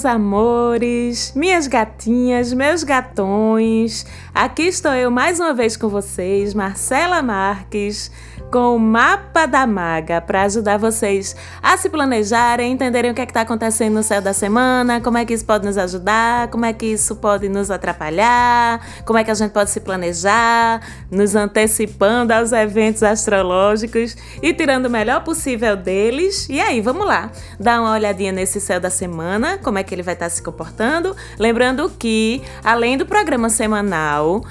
meus 0.00 0.04
amores, 0.06 1.32
minhas 1.36 1.66
gatinhas, 1.66 2.54
meus 2.54 2.82
gatões? 2.82 4.06
Aqui 4.34 4.62
estou 4.62 4.94
eu 4.94 5.10
mais 5.10 5.38
uma 5.38 5.52
vez 5.52 5.76
com 5.76 5.88
vocês, 5.88 6.54
Marcela 6.54 7.20
Marques 7.20 8.10
com 8.50 8.74
o 8.74 8.78
Mapa 8.78 9.46
da 9.46 9.66
Maga 9.66 10.20
para 10.20 10.42
ajudar 10.42 10.76
vocês 10.76 11.36
a 11.62 11.76
se 11.76 11.88
planejarem, 11.88 12.72
entenderem 12.72 13.12
o 13.12 13.14
que 13.14 13.20
é 13.20 13.24
está 13.24 13.42
acontecendo 13.42 13.94
no 13.94 14.02
céu 14.02 14.20
da 14.20 14.32
semana, 14.32 15.00
como 15.00 15.16
é 15.16 15.24
que 15.24 15.32
isso 15.32 15.44
pode 15.44 15.64
nos 15.64 15.78
ajudar, 15.78 16.48
como 16.48 16.64
é 16.64 16.72
que 16.72 16.86
isso 16.86 17.14
pode 17.16 17.48
nos 17.48 17.70
atrapalhar, 17.70 18.80
como 19.06 19.18
é 19.18 19.24
que 19.24 19.30
a 19.30 19.34
gente 19.34 19.52
pode 19.52 19.70
se 19.70 19.80
planejar, 19.80 20.80
nos 21.10 21.36
antecipando 21.36 22.32
aos 22.32 22.50
eventos 22.52 23.02
astrológicos 23.04 24.16
e 24.42 24.52
tirando 24.52 24.86
o 24.86 24.90
melhor 24.90 25.22
possível 25.22 25.76
deles. 25.76 26.48
E 26.48 26.60
aí, 26.60 26.80
vamos 26.80 27.06
lá, 27.06 27.30
dar 27.58 27.80
uma 27.80 27.92
olhadinha 27.92 28.32
nesse 28.32 28.60
céu 28.60 28.80
da 28.80 28.90
semana, 28.90 29.58
como 29.58 29.78
é 29.78 29.84
que 29.84 29.94
ele 29.94 30.02
vai 30.02 30.14
estar 30.14 30.26
tá 30.26 30.30
se 30.30 30.42
comportando. 30.42 31.14
Lembrando 31.38 31.88
que, 31.98 32.42
além 32.64 32.98
do 32.98 33.06
programa 33.06 33.48
semanal, 33.48 34.44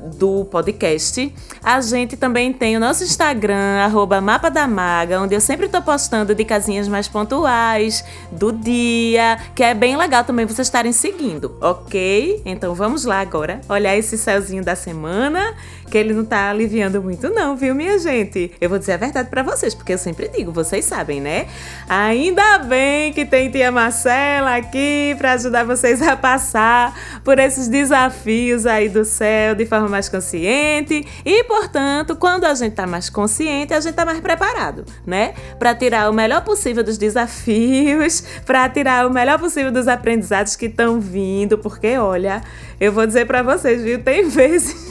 do 0.00 0.44
podcast. 0.44 1.32
A 1.62 1.80
gente 1.80 2.16
também 2.16 2.52
tem 2.52 2.76
o 2.76 2.80
nosso 2.80 3.04
Instagram, 3.04 3.80
arroba 3.84 4.20
Mapa 4.20 4.50
da 4.50 4.66
Maga, 4.66 5.20
onde 5.20 5.34
eu 5.34 5.40
sempre 5.40 5.66
estou 5.66 5.82
postando 5.82 6.34
de 6.34 6.44
casinhas 6.44 6.88
mais 6.88 7.08
pontuais 7.08 8.04
do 8.30 8.52
dia, 8.52 9.38
que 9.54 9.62
é 9.62 9.74
bem 9.74 9.96
legal 9.96 10.24
também 10.24 10.46
vocês 10.46 10.66
estarem 10.66 10.92
seguindo, 10.92 11.56
ok? 11.60 12.42
Então 12.44 12.74
vamos 12.74 13.04
lá 13.04 13.20
agora 13.20 13.60
olhar 13.68 13.96
esse 13.96 14.16
céuzinho 14.16 14.64
da 14.64 14.74
semana, 14.74 15.54
que 15.90 15.98
ele 15.98 16.14
não 16.14 16.24
tá 16.24 16.48
aliviando 16.48 17.02
muito 17.02 17.28
não, 17.28 17.56
viu, 17.56 17.74
minha 17.74 17.98
gente? 17.98 18.52
Eu 18.60 18.68
vou 18.68 18.78
dizer 18.78 18.92
a 18.92 18.96
verdade 18.96 19.28
para 19.28 19.42
vocês, 19.42 19.74
porque 19.74 19.92
eu 19.92 19.98
sempre 19.98 20.28
digo, 20.28 20.52
vocês 20.52 20.84
sabem, 20.84 21.20
né? 21.20 21.46
Ainda 21.88 22.58
bem 22.58 23.12
que 23.12 23.26
tem 23.26 23.50
tia 23.50 23.72
Marcela 23.72 24.56
aqui 24.56 25.14
para 25.18 25.32
ajudar 25.32 25.64
vocês 25.64 26.00
a 26.00 26.16
passar 26.16 27.20
por 27.24 27.38
esses 27.38 27.68
desafios 27.68 28.66
aí 28.66 28.88
do 28.88 29.04
céu 29.04 29.54
de 29.54 29.66
forma 29.66 29.88
mais 29.88 30.08
consciente 30.08 31.06
e, 31.24 31.44
portanto, 31.44 32.14
quando 32.16 32.44
a 32.44 32.54
gente 32.54 32.70
está 32.70 32.86
mais 32.86 33.10
consciente, 33.10 33.74
a 33.74 33.80
gente 33.80 33.90
está 33.90 34.04
mais 34.04 34.20
preparado, 34.20 34.84
né? 35.04 35.34
Para 35.58 35.74
tirar 35.74 36.08
o 36.08 36.12
melhor 36.12 36.44
possível 36.44 36.84
dos 36.84 36.96
desafios, 36.96 38.22
para 38.46 38.68
tirar 38.68 39.06
o 39.06 39.10
melhor 39.10 39.38
possível 39.38 39.72
dos 39.72 39.88
aprendizados 39.88 40.54
que 40.54 40.66
estão 40.66 41.00
vindo, 41.00 41.58
porque 41.58 41.96
olha, 41.98 42.42
eu 42.80 42.92
vou 42.92 43.06
dizer 43.06 43.26
para 43.26 43.42
vocês, 43.42 43.82
viu, 43.82 44.02
tem 44.02 44.26
vezes 44.30 44.90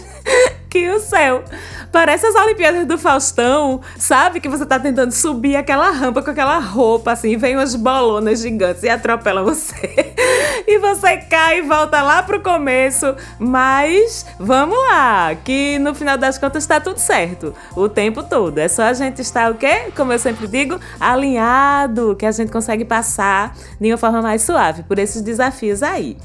que 0.69 0.89
o 0.89 0.99
céu 0.99 1.43
Parece 1.91 2.27
as 2.27 2.35
Olimpíadas 2.35 2.85
do 2.85 2.99
Faustão, 2.99 3.81
sabe? 3.97 4.39
Que 4.39 4.47
você 4.47 4.63
tá 4.63 4.79
tentando 4.79 5.11
subir 5.11 5.55
aquela 5.55 5.89
rampa 5.89 6.21
com 6.21 6.29
aquela 6.29 6.59
roupa, 6.59 7.13
assim, 7.13 7.35
vem 7.35 7.55
umas 7.55 7.75
bolonas 7.75 8.41
gigantes 8.41 8.83
e 8.83 8.89
atropelam 8.89 9.43
você. 9.43 10.13
e 10.67 10.77
você 10.77 11.17
cai 11.17 11.59
e 11.59 11.61
volta 11.63 12.01
lá 12.03 12.21
pro 12.21 12.41
começo. 12.41 13.15
Mas 13.39 14.23
vamos 14.37 14.77
lá, 14.77 15.33
que 15.43 15.79
no 15.79 15.95
final 15.95 16.15
das 16.15 16.37
contas 16.37 16.65
tá 16.67 16.79
tudo 16.79 16.99
certo. 16.99 17.55
O 17.75 17.89
tempo 17.89 18.21
todo. 18.21 18.59
É 18.59 18.67
só 18.67 18.83
a 18.83 18.93
gente 18.93 19.19
estar 19.21 19.51
o 19.51 19.55
quê? 19.55 19.91
Como 19.95 20.13
eu 20.13 20.19
sempre 20.19 20.47
digo, 20.47 20.79
alinhado, 20.99 22.15
que 22.15 22.25
a 22.25 22.31
gente 22.31 22.51
consegue 22.51 22.85
passar 22.85 23.55
de 23.81 23.91
uma 23.91 23.97
forma 23.97 24.21
mais 24.21 24.43
suave 24.43 24.83
por 24.83 24.99
esses 24.99 25.23
desafios 25.23 25.81
aí. 25.81 26.17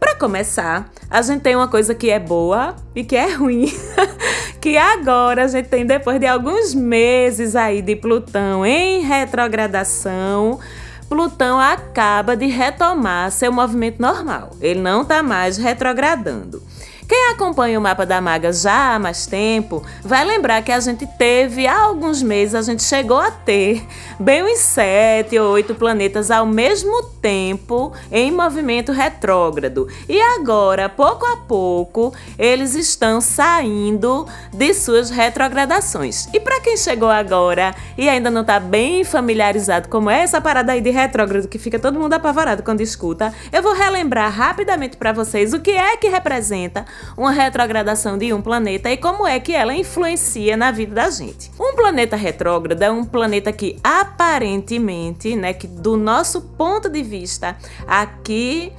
Para 0.00 0.14
começar, 0.14 0.90
a 1.10 1.20
gente 1.20 1.42
tem 1.42 1.54
uma 1.54 1.68
coisa 1.68 1.94
que 1.94 2.08
é 2.08 2.18
boa 2.18 2.74
e 2.96 3.04
que 3.04 3.14
é 3.14 3.34
ruim. 3.34 3.70
que 4.58 4.78
agora 4.78 5.44
a 5.44 5.46
gente 5.46 5.68
tem, 5.68 5.84
depois 5.84 6.18
de 6.18 6.26
alguns 6.26 6.74
meses 6.74 7.54
aí 7.54 7.82
de 7.82 7.94
Plutão 7.94 8.64
em 8.64 9.02
retrogradação, 9.02 10.58
Plutão 11.06 11.60
acaba 11.60 12.34
de 12.34 12.46
retomar 12.46 13.30
seu 13.30 13.52
movimento 13.52 14.00
normal. 14.00 14.50
Ele 14.60 14.80
não 14.80 15.02
está 15.02 15.22
mais 15.22 15.58
retrogradando. 15.58 16.62
Quem 17.10 17.32
acompanha 17.32 17.76
o 17.76 17.82
mapa 17.82 18.06
da 18.06 18.20
maga 18.20 18.52
já 18.52 18.94
há 18.94 18.98
mais 19.00 19.26
tempo 19.26 19.82
vai 20.00 20.24
lembrar 20.24 20.62
que 20.62 20.70
a 20.70 20.78
gente 20.78 21.04
teve 21.18 21.66
há 21.66 21.76
alguns 21.76 22.22
meses, 22.22 22.54
a 22.54 22.62
gente 22.62 22.84
chegou 22.84 23.18
a 23.18 23.32
ter 23.32 23.84
bem 24.20 24.44
uns 24.44 24.60
sete 24.60 25.36
ou 25.36 25.50
oito 25.50 25.74
planetas 25.74 26.30
ao 26.30 26.46
mesmo 26.46 27.02
tempo 27.20 27.92
em 28.12 28.30
movimento 28.30 28.92
retrógrado. 28.92 29.88
E 30.08 30.20
agora, 30.20 30.88
pouco 30.88 31.26
a 31.26 31.36
pouco, 31.36 32.14
eles 32.38 32.76
estão 32.76 33.20
saindo 33.20 34.24
de 34.52 34.72
suas 34.72 35.10
retrogradações. 35.10 36.28
E 36.32 36.38
para 36.38 36.60
quem 36.60 36.76
chegou 36.76 37.10
agora 37.10 37.74
e 37.98 38.08
ainda 38.08 38.30
não 38.30 38.42
está 38.42 38.60
bem 38.60 39.02
familiarizado 39.02 39.88
como 39.88 40.08
é 40.08 40.20
essa 40.20 40.40
parada 40.40 40.70
aí 40.70 40.80
de 40.80 40.90
retrógrado 40.90 41.48
que 41.48 41.58
fica 41.58 41.76
todo 41.76 41.98
mundo 41.98 42.12
apavorado 42.12 42.62
quando 42.62 42.82
escuta, 42.82 43.34
eu 43.52 43.64
vou 43.64 43.74
relembrar 43.74 44.30
rapidamente 44.30 44.96
para 44.96 45.12
vocês 45.12 45.52
o 45.52 45.58
que 45.58 45.72
é 45.72 45.96
que 45.96 46.08
representa 46.08 46.86
uma 47.16 47.30
retrogradação 47.30 48.16
de 48.16 48.32
um 48.32 48.40
planeta 48.40 48.90
e 48.90 48.96
como 48.96 49.26
é 49.26 49.38
que 49.40 49.52
ela 49.52 49.74
influencia 49.74 50.56
na 50.56 50.70
vida 50.70 50.94
da 50.94 51.10
gente. 51.10 51.50
Um 51.58 51.74
planeta 51.74 52.16
retrógrado 52.16 52.82
é 52.82 52.90
um 52.90 53.04
planeta 53.04 53.52
que 53.52 53.78
aparentemente, 53.82 55.36
né, 55.36 55.52
que 55.52 55.66
do 55.66 55.96
nosso 55.96 56.40
ponto 56.40 56.88
de 56.88 57.02
vista 57.02 57.56
aqui 57.86 58.72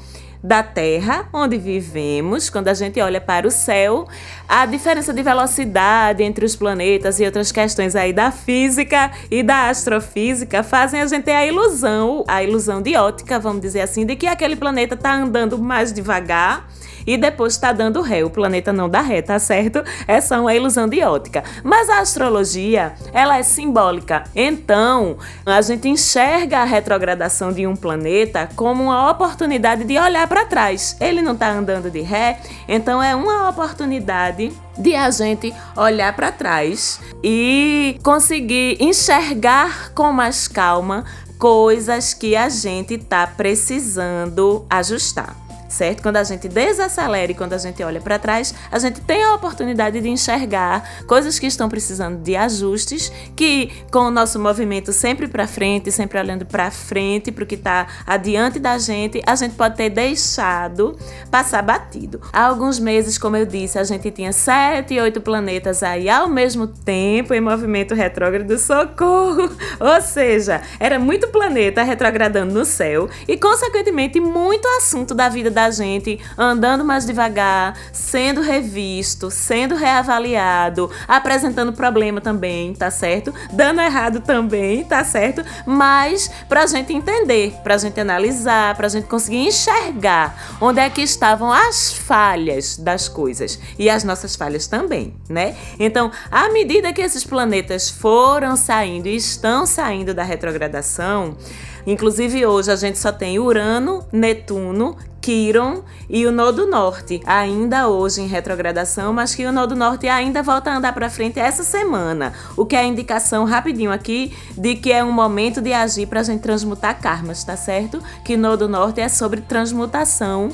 da 0.44 0.64
Terra, 0.64 1.30
onde 1.32 1.58
vivemos, 1.58 2.50
quando 2.50 2.68
a 2.68 2.74
gente 2.74 3.00
olha 3.00 3.22
para 3.22 3.48
o 3.48 3.52
céu, 3.52 4.08
a 4.50 4.66
diferença 4.66 5.14
de 5.14 5.22
velocidade 5.22 6.24
entre 6.24 6.44
os 6.44 6.56
planetas 6.56 7.20
e 7.20 7.26
outras 7.26 7.52
questões 7.52 7.96
aí 7.96 8.12
da 8.12 8.32
física 8.32 9.12
e 9.30 9.44
da 9.44 9.70
astrofísica 9.70 10.64
fazem 10.64 11.02
a 11.02 11.06
gente 11.06 11.26
ter 11.26 11.34
a 11.34 11.46
ilusão, 11.46 12.24
a 12.28 12.44
ilusão 12.44 12.82
de 12.82 12.96
ótica, 12.96 13.40
vamos 13.40 13.62
dizer 13.62 13.82
assim, 13.82 14.06
de 14.06 14.16
que 14.16 14.26
aquele 14.26 14.56
planeta 14.56 14.96
está 14.96 15.14
andando 15.14 15.60
mais 15.60 15.94
devagar 15.94 16.68
e 17.06 17.18
depois 17.18 17.54
está 17.54 17.72
dando 17.72 18.02
ré. 18.02 18.24
O 18.24 18.30
planeta 18.30 18.72
não 18.72 18.90
dá 18.90 19.02
ré, 19.02 19.22
tá 19.22 19.40
certo? 19.40 19.84
É 20.08 20.20
só 20.22 20.42
uma 20.42 20.54
ilusão 20.54 20.88
de 20.88 21.02
ótica. 21.04 21.44
Mas 21.64 21.90
a 21.90 22.00
astrologia, 22.00 22.94
ela 23.14 23.38
é 23.38 23.44
simbólica. 23.44 24.24
Então, 24.36 25.18
a 25.46 25.62
gente 25.62 25.88
enxerga 25.88 26.60
a 26.60 26.64
retrogradação 26.64 27.52
de 27.52 27.66
um 27.68 27.76
planeta 27.76 28.50
como 28.56 28.84
uma 28.84 29.10
oportunidade 29.10 29.84
de 29.84 29.98
olhar 29.98 30.28
para 30.28 30.46
trás. 30.46 30.96
Ele 31.00 31.22
não 31.22 31.34
está 31.34 31.50
andando 31.50 31.90
de 31.90 32.02
ré, 32.02 32.40
então 32.68 33.02
é 33.02 33.16
uma 33.16 33.50
oportunidade 33.50 34.52
de 34.78 34.96
a 34.96 35.10
gente 35.12 35.54
olhar 35.76 36.16
para 36.16 36.32
trás 36.32 37.00
e 37.24 38.00
conseguir 38.04 38.78
enxergar 38.80 39.92
com 39.94 40.12
mais 40.12 40.48
calma 40.48 41.06
coisas 41.38 42.14
que 42.14 42.36
a 42.36 42.50
gente 42.50 42.94
está 42.94 43.26
precisando 43.26 44.66
ajustar 44.70 45.41
certo? 45.72 46.04
Quando 46.04 46.18
a 46.18 46.24
gente 46.24 46.48
desacelera 46.48 47.32
e 47.32 47.36
quando 47.36 47.54
a 47.54 47.58
gente 47.58 47.82
olha 47.82 48.02
para 48.02 48.20
trás, 48.20 48.54
a 48.72 48.78
gente 48.78 49.02
tem 49.02 49.24
a 49.24 49.34
oportunidade 49.34 50.00
de 50.00 50.10
enxergar 50.10 51.06
coisas 51.08 51.40
que 51.40 51.48
estão 51.48 51.70
precisando 51.70 52.22
de 52.22 52.36
ajustes, 52.36 53.12
que 53.36 53.72
com 53.92 54.00
o 54.00 54.12
nosso 54.12 54.38
movimento 54.38 54.92
sempre 54.92 55.28
para 55.28 55.48
frente, 55.48 55.92
sempre 55.92 56.20
olhando 56.20 56.46
para 56.46 56.70
frente, 56.70 57.32
para 57.32 57.44
o 57.44 57.48
que 57.48 57.56
está 57.56 57.88
adiante 58.06 58.60
da 58.60 58.78
gente, 58.78 59.22
a 59.26 59.36
gente 59.36 59.56
pode 59.56 59.78
ter 59.78 59.90
deixado 59.90 60.98
passar 61.30 61.62
batido. 61.62 62.22
Há 62.34 62.46
alguns 62.46 62.80
meses, 62.80 63.18
como 63.18 63.38
eu 63.38 63.46
disse, 63.46 63.80
a 63.80 63.84
gente 63.84 64.12
tinha 64.12 64.34
sete, 64.34 65.00
oito 65.00 65.22
planetas 65.22 65.84
aí 65.84 66.10
ao 66.10 66.28
mesmo 66.28 66.68
tempo 66.68 67.34
em 67.34 67.40
movimento 67.40 67.96
retrógrado, 67.96 68.58
socorro! 68.58 69.50
Ou 69.80 70.02
seja, 70.02 70.62
era 70.80 71.00
muito 71.00 71.30
planeta 71.30 71.84
retrogradando 71.84 72.54
no 72.54 72.66
céu 72.66 73.10
e, 73.28 73.38
consequentemente, 73.38 74.20
muito 74.20 74.68
assunto 74.78 75.14
da 75.14 75.30
vida 75.30 75.50
da 75.50 75.61
da 75.62 75.70
gente 75.70 76.20
andando 76.36 76.84
mais 76.84 77.06
devagar, 77.06 77.78
sendo 77.94 78.42
revisto, 78.42 79.30
sendo 79.30 79.76
reavaliado, 79.76 80.90
apresentando 81.08 81.72
problema 81.72 82.20
também, 82.20 82.74
tá 82.74 82.90
certo? 82.90 83.32
Dando 83.54 83.80
errado 83.80 84.22
também, 84.22 84.84
tá 84.84 85.04
certo? 85.04 85.44
Mas 85.66 86.32
pra 86.50 86.66
gente 86.66 86.94
entender, 86.94 87.54
pra 87.64 87.78
gente 87.78 88.00
analisar, 88.00 88.76
pra 88.76 88.90
gente 88.90 89.06
conseguir 89.08 89.48
enxergar 89.48 90.58
onde 90.60 90.80
é 90.80 90.90
que 90.90 91.02
estavam 91.02 91.52
as 91.54 91.94
falhas 91.94 92.78
das 92.78 93.08
coisas 93.08 93.60
e 93.78 93.88
as 93.88 94.04
nossas 94.04 94.36
falhas 94.36 94.66
também, 94.66 95.14
né? 95.30 95.56
Então, 95.80 96.12
à 96.32 96.50
medida 96.50 96.92
que 96.92 97.02
esses 97.02 97.24
planetas 97.24 97.90
foram 97.90 98.56
saindo 98.56 99.08
e 99.08 99.16
estão 99.16 99.66
saindo 99.68 100.14
da 100.14 100.24
retrogradação, 100.24 101.38
inclusive 101.86 102.46
hoje 102.46 102.72
a 102.72 102.76
gente 102.76 102.98
só 102.98 103.12
tem 103.12 103.38
Urano, 103.38 104.04
Netuno 104.12 104.98
Quiron 105.22 105.84
e 106.10 106.26
o 106.26 106.32
Nodo 106.32 106.66
Norte, 106.66 107.22
ainda 107.26 107.88
hoje 107.88 108.22
em 108.22 108.28
retrogradação, 108.28 109.14
mas 109.14 109.36
que 109.36 109.46
o 109.46 109.52
Nodo 109.52 109.76
Norte 109.76 110.08
ainda 110.08 110.42
volta 110.42 110.72
a 110.72 110.78
andar 110.78 110.94
para 110.94 111.10
frente 111.10 111.40
essa 111.40 111.64
semana, 111.64 112.34
o 112.58 112.66
que 112.66 112.76
é 112.76 112.80
a 112.80 112.84
indicação 112.84 113.46
rapidinho 113.46 113.92
aqui 113.92 114.36
de 114.58 114.76
que 114.76 114.92
é 114.92 115.04
um 115.04 115.12
momento 115.12 115.62
de 115.62 115.72
agir 115.72 116.08
para 116.08 116.22
a 116.22 116.24
gente 116.24 116.42
transmutar 116.42 117.00
karmas, 117.00 117.44
tá 117.44 117.56
certo? 117.56 118.02
Que 118.26 118.36
Nodo 118.36 118.68
Norte 118.68 119.00
é 119.00 119.08
sobre 119.08 119.42
transmutação 119.42 120.50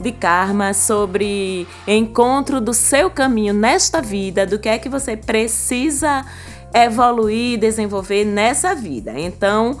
de 0.00 0.12
karma, 0.12 0.74
sobre 0.74 1.66
encontro 1.86 2.60
do 2.60 2.74
seu 2.74 3.10
caminho 3.10 3.54
nesta 3.54 4.00
vida, 4.00 4.44
do 4.44 4.58
que 4.58 4.68
é 4.68 4.78
que 4.78 4.88
você 4.88 5.16
precisa 5.16 6.24
evoluir, 6.72 7.58
desenvolver 7.58 8.24
nessa 8.24 8.74
vida. 8.74 9.18
Então, 9.18 9.78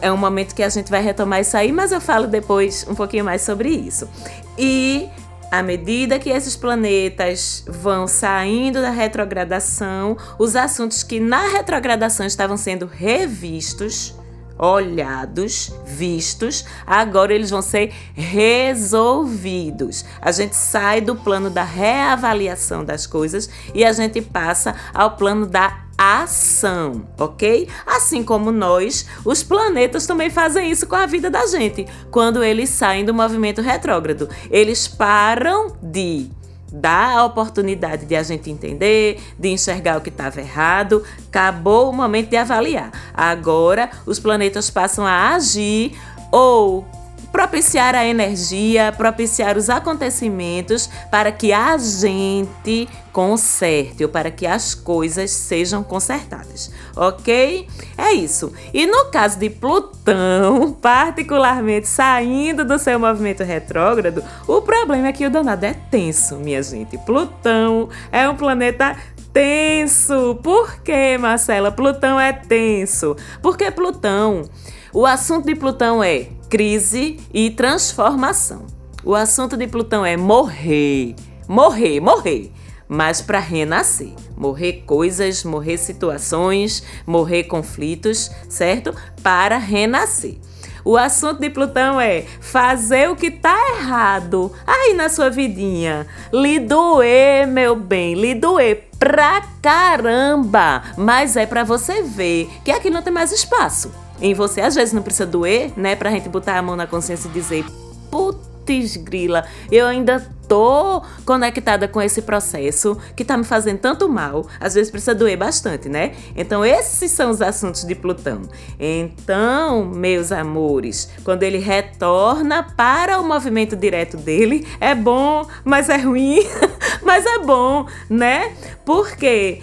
é 0.00 0.12
um 0.12 0.16
momento 0.16 0.54
que 0.54 0.62
a 0.62 0.68
gente 0.68 0.90
vai 0.90 1.02
retomar 1.02 1.40
isso 1.40 1.56
aí, 1.56 1.72
mas 1.72 1.92
eu 1.92 2.00
falo 2.00 2.26
depois 2.26 2.86
um 2.88 2.94
pouquinho 2.94 3.24
mais 3.24 3.42
sobre 3.42 3.68
isso. 3.68 4.08
E 4.56 5.08
à 5.50 5.62
medida 5.62 6.18
que 6.18 6.30
esses 6.30 6.56
planetas 6.56 7.64
vão 7.66 8.06
saindo 8.06 8.80
da 8.80 8.90
retrogradação, 8.90 10.16
os 10.38 10.54
assuntos 10.54 11.02
que 11.02 11.18
na 11.18 11.48
retrogradação 11.48 12.26
estavam 12.26 12.56
sendo 12.56 12.86
revistos, 12.86 14.14
olhados, 14.58 15.72
vistos, 15.86 16.64
agora 16.86 17.32
eles 17.32 17.50
vão 17.50 17.62
ser 17.62 17.92
resolvidos. 18.14 20.04
A 20.20 20.32
gente 20.32 20.56
sai 20.56 21.00
do 21.00 21.16
plano 21.16 21.48
da 21.48 21.62
reavaliação 21.62 22.84
das 22.84 23.06
coisas 23.06 23.48
e 23.74 23.84
a 23.84 23.92
gente 23.92 24.20
passa 24.20 24.74
ao 24.92 25.12
plano 25.16 25.46
da 25.46 25.87
ação, 25.98 27.02
ok? 27.18 27.68
Assim 27.84 28.22
como 28.22 28.52
nós, 28.52 29.06
os 29.24 29.42
planetas 29.42 30.06
também 30.06 30.30
fazem 30.30 30.70
isso 30.70 30.86
com 30.86 30.94
a 30.94 31.06
vida 31.06 31.28
da 31.28 31.44
gente. 31.46 31.86
Quando 32.10 32.44
eles 32.44 32.70
saem 32.70 33.04
do 33.04 33.12
movimento 33.12 33.60
retrógrado, 33.60 34.28
eles 34.48 34.86
param 34.86 35.76
de 35.82 36.30
dar 36.72 37.18
a 37.18 37.24
oportunidade 37.24 38.06
de 38.06 38.14
a 38.14 38.22
gente 38.22 38.50
entender, 38.50 39.20
de 39.38 39.48
enxergar 39.48 39.98
o 39.98 40.00
que 40.00 40.10
estava 40.10 40.40
errado. 40.40 41.02
Acabou 41.26 41.90
o 41.90 41.92
momento 41.92 42.30
de 42.30 42.36
avaliar. 42.36 42.92
Agora 43.12 43.90
os 44.06 44.20
planetas 44.20 44.70
passam 44.70 45.04
a 45.04 45.34
agir 45.34 45.98
ou 46.30 46.86
propiciar 47.32 47.94
a 47.94 48.04
energia, 48.04 48.92
propiciar 48.92 49.56
os 49.56 49.70
acontecimentos 49.70 50.88
para 51.10 51.30
que 51.30 51.52
a 51.52 51.76
gente 51.78 52.88
conserte 53.12 54.04
ou 54.04 54.08
para 54.08 54.30
que 54.30 54.46
as 54.46 54.74
coisas 54.74 55.30
sejam 55.30 55.82
consertadas, 55.82 56.70
ok? 56.96 57.66
É 57.96 58.12
isso. 58.12 58.52
E 58.72 58.86
no 58.86 59.06
caso 59.06 59.38
de 59.38 59.50
Plutão, 59.50 60.72
particularmente 60.80 61.88
saindo 61.88 62.64
do 62.64 62.78
seu 62.78 62.98
movimento 62.98 63.42
retrógrado, 63.42 64.22
o 64.46 64.62
problema 64.62 65.08
é 65.08 65.12
que 65.12 65.26
o 65.26 65.30
danado 65.30 65.66
é 65.66 65.74
tenso, 65.74 66.36
minha 66.36 66.62
gente. 66.62 66.96
Plutão 66.98 67.88
é 68.12 68.28
um 68.28 68.36
planeta 68.36 68.96
tenso. 69.32 70.36
Por 70.42 70.80
que, 70.82 71.18
Marcela? 71.18 71.70
Plutão 71.70 72.18
é 72.18 72.32
tenso. 72.32 73.16
Porque 73.42 73.70
Plutão, 73.70 74.48
o 74.92 75.04
assunto 75.04 75.46
de 75.46 75.54
Plutão 75.54 76.02
é 76.02 76.28
crise 76.48 77.18
e 77.32 77.50
transformação. 77.50 78.66
O 79.04 79.14
assunto 79.14 79.56
de 79.56 79.66
Plutão 79.66 80.04
é 80.04 80.16
morrer, 80.16 81.14
morrer, 81.46 82.00
morrer, 82.00 82.50
mas 82.88 83.20
para 83.20 83.38
renascer. 83.38 84.12
Morrer 84.36 84.84
coisas, 84.86 85.44
morrer 85.44 85.76
situações, 85.76 86.82
morrer 87.06 87.44
conflitos, 87.44 88.30
certo? 88.48 88.94
Para 89.22 89.58
renascer. 89.58 90.36
O 90.84 90.96
assunto 90.96 91.40
de 91.40 91.50
Plutão 91.50 92.00
é 92.00 92.24
fazer 92.40 93.10
o 93.10 93.16
que 93.16 93.30
tá 93.30 93.56
errado 93.76 94.50
aí 94.66 94.94
na 94.94 95.08
sua 95.08 95.28
vidinha. 95.28 96.06
Lhe 96.32 96.58
doer, 96.58 97.46
meu 97.46 97.76
bem, 97.76 98.14
lhe 98.14 98.34
doer 98.34 98.88
pra 98.98 99.42
caramba. 99.60 100.82
Mas 100.96 101.36
é 101.36 101.44
para 101.44 101.62
você 101.62 102.02
ver 102.02 102.48
que 102.64 102.70
aqui 102.70 102.88
não 102.88 103.02
tem 103.02 103.12
mais 103.12 103.32
espaço 103.32 104.07
em 104.20 104.34
você. 104.34 104.60
Às 104.60 104.74
vezes 104.74 104.92
não 104.92 105.02
precisa 105.02 105.26
doer, 105.26 105.72
né? 105.76 105.96
Pra 105.96 106.10
gente 106.10 106.28
botar 106.28 106.58
a 106.58 106.62
mão 106.62 106.76
na 106.76 106.86
consciência 106.86 107.28
e 107.28 107.32
dizer, 107.32 107.64
putz 108.10 108.96
grila, 108.96 109.44
eu 109.72 109.86
ainda 109.86 110.26
tô 110.48 111.02
conectada 111.24 111.86
com 111.86 112.00
esse 112.00 112.22
processo 112.22 112.98
que 113.14 113.24
tá 113.24 113.36
me 113.36 113.44
fazendo 113.44 113.78
tanto 113.78 114.08
mal. 114.08 114.46
Às 114.58 114.74
vezes 114.74 114.90
precisa 114.90 115.14
doer 115.14 115.36
bastante, 115.36 115.88
né? 115.88 116.12
Então 116.34 116.64
esses 116.64 117.10
são 117.12 117.30
os 117.30 117.40
assuntos 117.40 117.84
de 117.84 117.94
Plutão. 117.94 118.42
Então, 118.78 119.84
meus 119.84 120.32
amores, 120.32 121.10
quando 121.22 121.42
ele 121.42 121.58
retorna 121.58 122.62
para 122.62 123.20
o 123.20 123.24
movimento 123.26 123.76
direto 123.76 124.16
dele, 124.16 124.66
é 124.80 124.94
bom, 124.94 125.46
mas 125.64 125.88
é 125.88 125.96
ruim, 125.96 126.40
mas 127.02 127.24
é 127.26 127.38
bom, 127.38 127.86
né? 128.08 128.52
Porque 128.84 129.60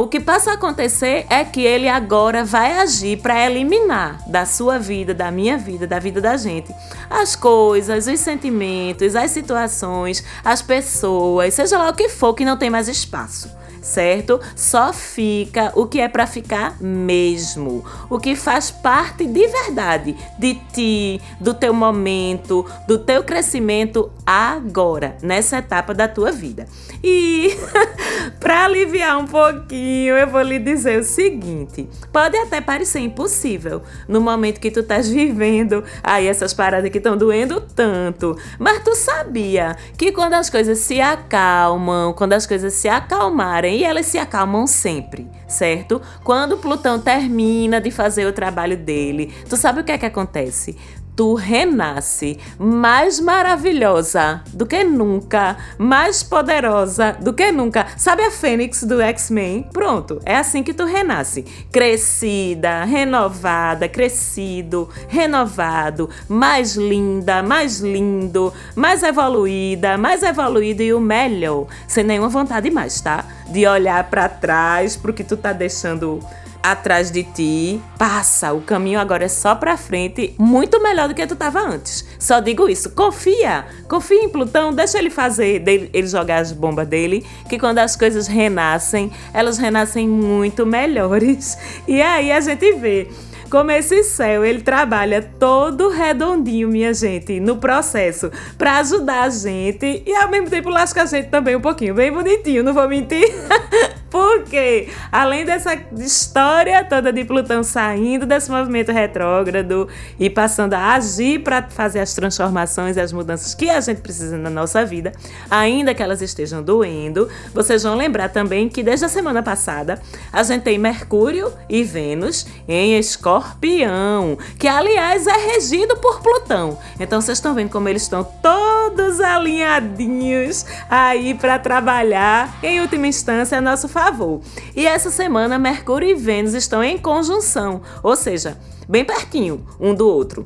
o 0.00 0.06
que 0.08 0.20
passa 0.20 0.52
a 0.52 0.54
acontecer 0.54 1.26
é 1.28 1.44
que 1.44 1.60
ele 1.60 1.88
agora 1.88 2.44
vai 2.44 2.78
agir 2.78 3.18
para 3.20 3.44
eliminar 3.44 4.18
da 4.26 4.46
sua 4.46 4.78
vida, 4.78 5.12
da 5.12 5.30
minha 5.30 5.58
vida, 5.58 5.86
da 5.86 5.98
vida 5.98 6.20
da 6.20 6.36
gente, 6.36 6.74
as 7.10 7.36
coisas, 7.36 8.06
os 8.06 8.20
sentimentos, 8.20 9.14
as 9.14 9.30
situações, 9.30 10.24
as 10.44 10.62
pessoas, 10.62 11.54
seja 11.54 11.78
lá 11.78 11.90
o 11.90 11.94
que 11.94 12.08
for 12.08 12.34
que 12.34 12.44
não 12.44 12.56
tem 12.56 12.70
mais 12.70 12.88
espaço 12.88 13.63
certo? 13.84 14.40
Só 14.56 14.92
fica 14.92 15.70
o 15.76 15.86
que 15.86 16.00
é 16.00 16.08
para 16.08 16.26
ficar 16.26 16.80
mesmo, 16.80 17.84
o 18.08 18.18
que 18.18 18.34
faz 18.34 18.70
parte 18.70 19.26
de 19.26 19.46
verdade 19.46 20.16
de 20.38 20.54
ti, 20.72 21.20
do 21.38 21.52
teu 21.52 21.74
momento, 21.74 22.64
do 22.88 22.98
teu 22.98 23.22
crescimento 23.22 24.10
agora, 24.26 25.16
nessa 25.22 25.58
etapa 25.58 25.92
da 25.92 26.08
tua 26.08 26.32
vida. 26.32 26.66
E 27.02 27.54
para 28.40 28.64
aliviar 28.64 29.18
um 29.18 29.26
pouquinho, 29.26 30.16
eu 30.16 30.26
vou 30.28 30.40
lhe 30.40 30.58
dizer 30.58 30.98
o 31.00 31.04
seguinte: 31.04 31.86
pode 32.10 32.36
até 32.38 32.62
parecer 32.62 33.00
impossível 33.00 33.82
no 34.08 34.20
momento 34.20 34.60
que 34.60 34.70
tu 34.70 34.80
estás 34.80 35.10
vivendo 35.10 35.84
aí 36.02 36.26
essas 36.26 36.54
paradas 36.54 36.90
que 36.90 36.98
estão 36.98 37.16
doendo 37.18 37.60
tanto, 37.60 38.34
mas 38.58 38.82
tu 38.82 38.94
sabia 38.94 39.76
que 39.98 40.10
quando 40.10 40.34
as 40.34 40.48
coisas 40.48 40.78
se 40.78 41.00
acalmam, 41.02 42.14
quando 42.14 42.32
as 42.32 42.46
coisas 42.46 42.72
se 42.72 42.88
acalmarem 42.88 43.73
e 43.74 43.84
elas 43.84 44.06
se 44.06 44.18
acalmam 44.18 44.66
sempre, 44.66 45.28
certo? 45.48 46.00
Quando 46.22 46.58
Plutão 46.58 46.98
termina 46.98 47.80
de 47.80 47.90
fazer 47.90 48.26
o 48.26 48.32
trabalho 48.32 48.76
dele, 48.76 49.34
tu 49.48 49.56
sabe 49.56 49.80
o 49.80 49.84
que 49.84 49.92
é 49.92 49.98
que 49.98 50.06
acontece? 50.06 50.76
Tu 51.16 51.34
renasce 51.34 52.38
mais 52.58 53.20
maravilhosa 53.20 54.42
do 54.52 54.66
que 54.66 54.82
nunca, 54.82 55.56
mais 55.78 56.22
poderosa 56.22 57.16
do 57.20 57.32
que 57.32 57.52
nunca. 57.52 57.86
Sabe 57.96 58.24
a 58.24 58.30
Fênix 58.30 58.82
do 58.82 59.00
X-Men? 59.00 59.68
Pronto, 59.72 60.20
é 60.24 60.36
assim 60.36 60.62
que 60.62 60.74
tu 60.74 60.84
renasce. 60.84 61.42
Crescida, 61.70 62.84
renovada, 62.84 63.88
crescido, 63.88 64.88
renovado, 65.08 66.10
mais 66.28 66.76
linda, 66.76 67.42
mais 67.42 67.80
lindo, 67.80 68.52
mais 68.74 69.02
evoluída, 69.02 69.96
mais 69.96 70.22
evoluído 70.22 70.82
e 70.82 70.92
o 70.92 71.00
melhor. 71.00 71.66
Sem 71.86 72.04
nenhuma 72.04 72.28
vontade 72.28 72.70
mais, 72.70 73.00
tá? 73.00 73.24
De 73.48 73.66
olhar 73.66 74.04
para 74.10 74.28
trás 74.28 74.96
pro 74.96 75.12
que 75.12 75.22
tu 75.22 75.36
tá 75.36 75.52
deixando 75.52 76.20
atrás 76.64 77.10
de 77.10 77.22
ti, 77.22 77.78
passa, 77.98 78.54
o 78.54 78.62
caminho 78.62 78.98
agora 78.98 79.26
é 79.26 79.28
só 79.28 79.54
pra 79.54 79.76
frente, 79.76 80.34
muito 80.38 80.82
melhor 80.82 81.08
do 81.08 81.14
que 81.14 81.26
tu 81.26 81.36
tava 81.36 81.60
antes. 81.60 82.06
Só 82.18 82.40
digo 82.40 82.66
isso, 82.70 82.88
confia, 82.90 83.66
confia 83.86 84.24
em 84.24 84.30
Plutão, 84.30 84.72
deixa 84.72 84.98
ele 84.98 85.10
fazer, 85.10 85.62
ele 85.66 86.06
jogar 86.06 86.38
as 86.38 86.52
bombas 86.52 86.88
dele, 86.88 87.22
que 87.50 87.58
quando 87.58 87.80
as 87.80 87.94
coisas 87.94 88.26
renascem, 88.26 89.12
elas 89.34 89.58
renascem 89.58 90.08
muito 90.08 90.64
melhores. 90.64 91.58
E 91.86 92.00
aí 92.00 92.32
a 92.32 92.40
gente 92.40 92.72
vê 92.74 93.08
como 93.50 93.70
esse 93.70 94.02
céu, 94.04 94.44
ele 94.44 94.62
trabalha 94.62 95.22
todo 95.38 95.90
redondinho, 95.90 96.68
minha 96.68 96.94
gente, 96.94 97.38
no 97.40 97.56
processo, 97.58 98.30
para 98.56 98.78
ajudar 98.78 99.24
a 99.24 99.28
gente 99.28 100.02
e 100.06 100.14
ao 100.14 100.30
mesmo 100.30 100.48
tempo 100.48 100.70
lasca 100.70 101.02
a 101.02 101.06
gente 101.06 101.28
também 101.28 101.54
um 101.54 101.60
pouquinho, 101.60 101.94
bem 101.94 102.10
bonitinho, 102.10 102.64
não 102.64 102.72
vou 102.72 102.88
mentir. 102.88 103.28
Porque, 104.14 104.90
além 105.10 105.44
dessa 105.44 105.74
história 105.98 106.84
toda 106.84 107.12
de 107.12 107.24
Plutão 107.24 107.64
saindo 107.64 108.24
desse 108.24 108.48
movimento 108.48 108.92
retrógrado 108.92 109.88
e 110.20 110.30
passando 110.30 110.74
a 110.74 110.94
agir 110.94 111.42
para 111.42 111.64
fazer 111.64 111.98
as 111.98 112.14
transformações 112.14 112.96
e 112.96 113.00
as 113.00 113.12
mudanças 113.12 113.56
que 113.56 113.68
a 113.68 113.80
gente 113.80 114.02
precisa 114.02 114.38
na 114.38 114.48
nossa 114.48 114.86
vida, 114.86 115.10
ainda 115.50 115.92
que 115.92 116.00
elas 116.00 116.22
estejam 116.22 116.62
doendo, 116.62 117.28
vocês 117.52 117.82
vão 117.82 117.96
lembrar 117.96 118.28
também 118.28 118.68
que 118.68 118.84
desde 118.84 119.04
a 119.04 119.08
semana 119.08 119.42
passada 119.42 120.00
a 120.32 120.44
gente 120.44 120.62
tem 120.62 120.78
Mercúrio 120.78 121.52
e 121.68 121.82
Vênus 121.82 122.46
em 122.68 122.96
Escorpião, 122.96 124.38
que 124.56 124.68
aliás 124.68 125.26
é 125.26 125.54
regido 125.54 125.96
por 125.96 126.20
Plutão. 126.20 126.78
Então 127.00 127.20
vocês 127.20 127.38
estão 127.38 127.52
vendo 127.52 127.70
como 127.70 127.88
eles 127.88 128.02
estão 128.02 128.22
todos 128.22 128.73
alinhadinhos 129.20 130.64
aí 130.88 131.34
para 131.34 131.58
trabalhar, 131.58 132.58
em 132.62 132.80
última 132.80 133.06
instância, 133.06 133.58
a 133.58 133.60
nosso 133.60 133.88
favor. 133.88 134.40
E 134.74 134.86
essa 134.86 135.10
semana 135.10 135.58
Mercúrio 135.58 136.08
e 136.08 136.14
Vênus 136.14 136.54
estão 136.54 136.82
em 136.82 136.98
conjunção, 136.98 137.82
ou 138.02 138.16
seja, 138.16 138.58
bem 138.88 139.04
pertinho 139.04 139.66
um 139.80 139.94
do 139.94 140.08
outro 140.08 140.44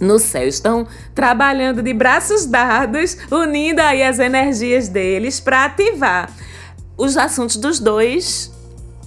no 0.00 0.18
céu. 0.18 0.46
Estão 0.46 0.86
trabalhando 1.14 1.82
de 1.82 1.94
braços 1.94 2.44
dados, 2.44 3.16
unindo 3.30 3.80
aí 3.80 4.02
as 4.02 4.18
energias 4.18 4.88
deles 4.88 5.40
para 5.40 5.64
ativar 5.64 6.28
os 6.96 7.16
assuntos 7.16 7.56
dos 7.56 7.78
dois 7.78 8.51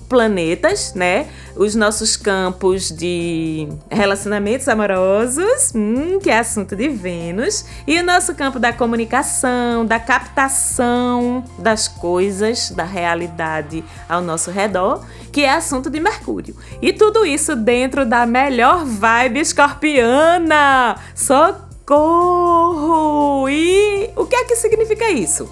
planetas, 0.08 0.94
né? 0.94 1.28
Os 1.56 1.76
nossos 1.76 2.18
campos 2.18 2.90
de 2.92 3.68
relacionamentos 3.90 4.68
amorosos, 4.68 5.72
hum, 5.74 6.20
que 6.20 6.30
é 6.30 6.40
assunto 6.40 6.76
de 6.76 6.90
Vênus, 6.90 7.66
e 7.88 8.00
o 8.00 8.04
nosso 8.04 8.36
campo 8.36 8.60
da 8.60 8.74
comunicação, 8.74 9.86
da 9.86 10.00
captação 10.00 11.44
das 11.58 11.88
coisas, 11.88 12.72
da 12.72 12.84
realidade 12.84 13.84
ao 14.08 14.22
nosso 14.22 14.52
redor, 14.52 15.06
que 15.32 15.42
é 15.42 15.52
assunto 15.52 15.90
de 15.90 16.00
Mercúrio. 16.00 16.56
E 16.82 16.94
tudo 16.94 17.26
isso 17.26 17.56
dentro 17.56 18.06
da 18.06 18.26
melhor 18.26 18.86
vibe 18.86 19.40
escorpiana. 19.40 20.96
Socorro! 21.14 22.36
E 23.50 24.10
o 24.16 24.26
que 24.26 24.36
é 24.36 24.44
que 24.46 24.56
significa 24.56 25.10
isso? 25.12 25.50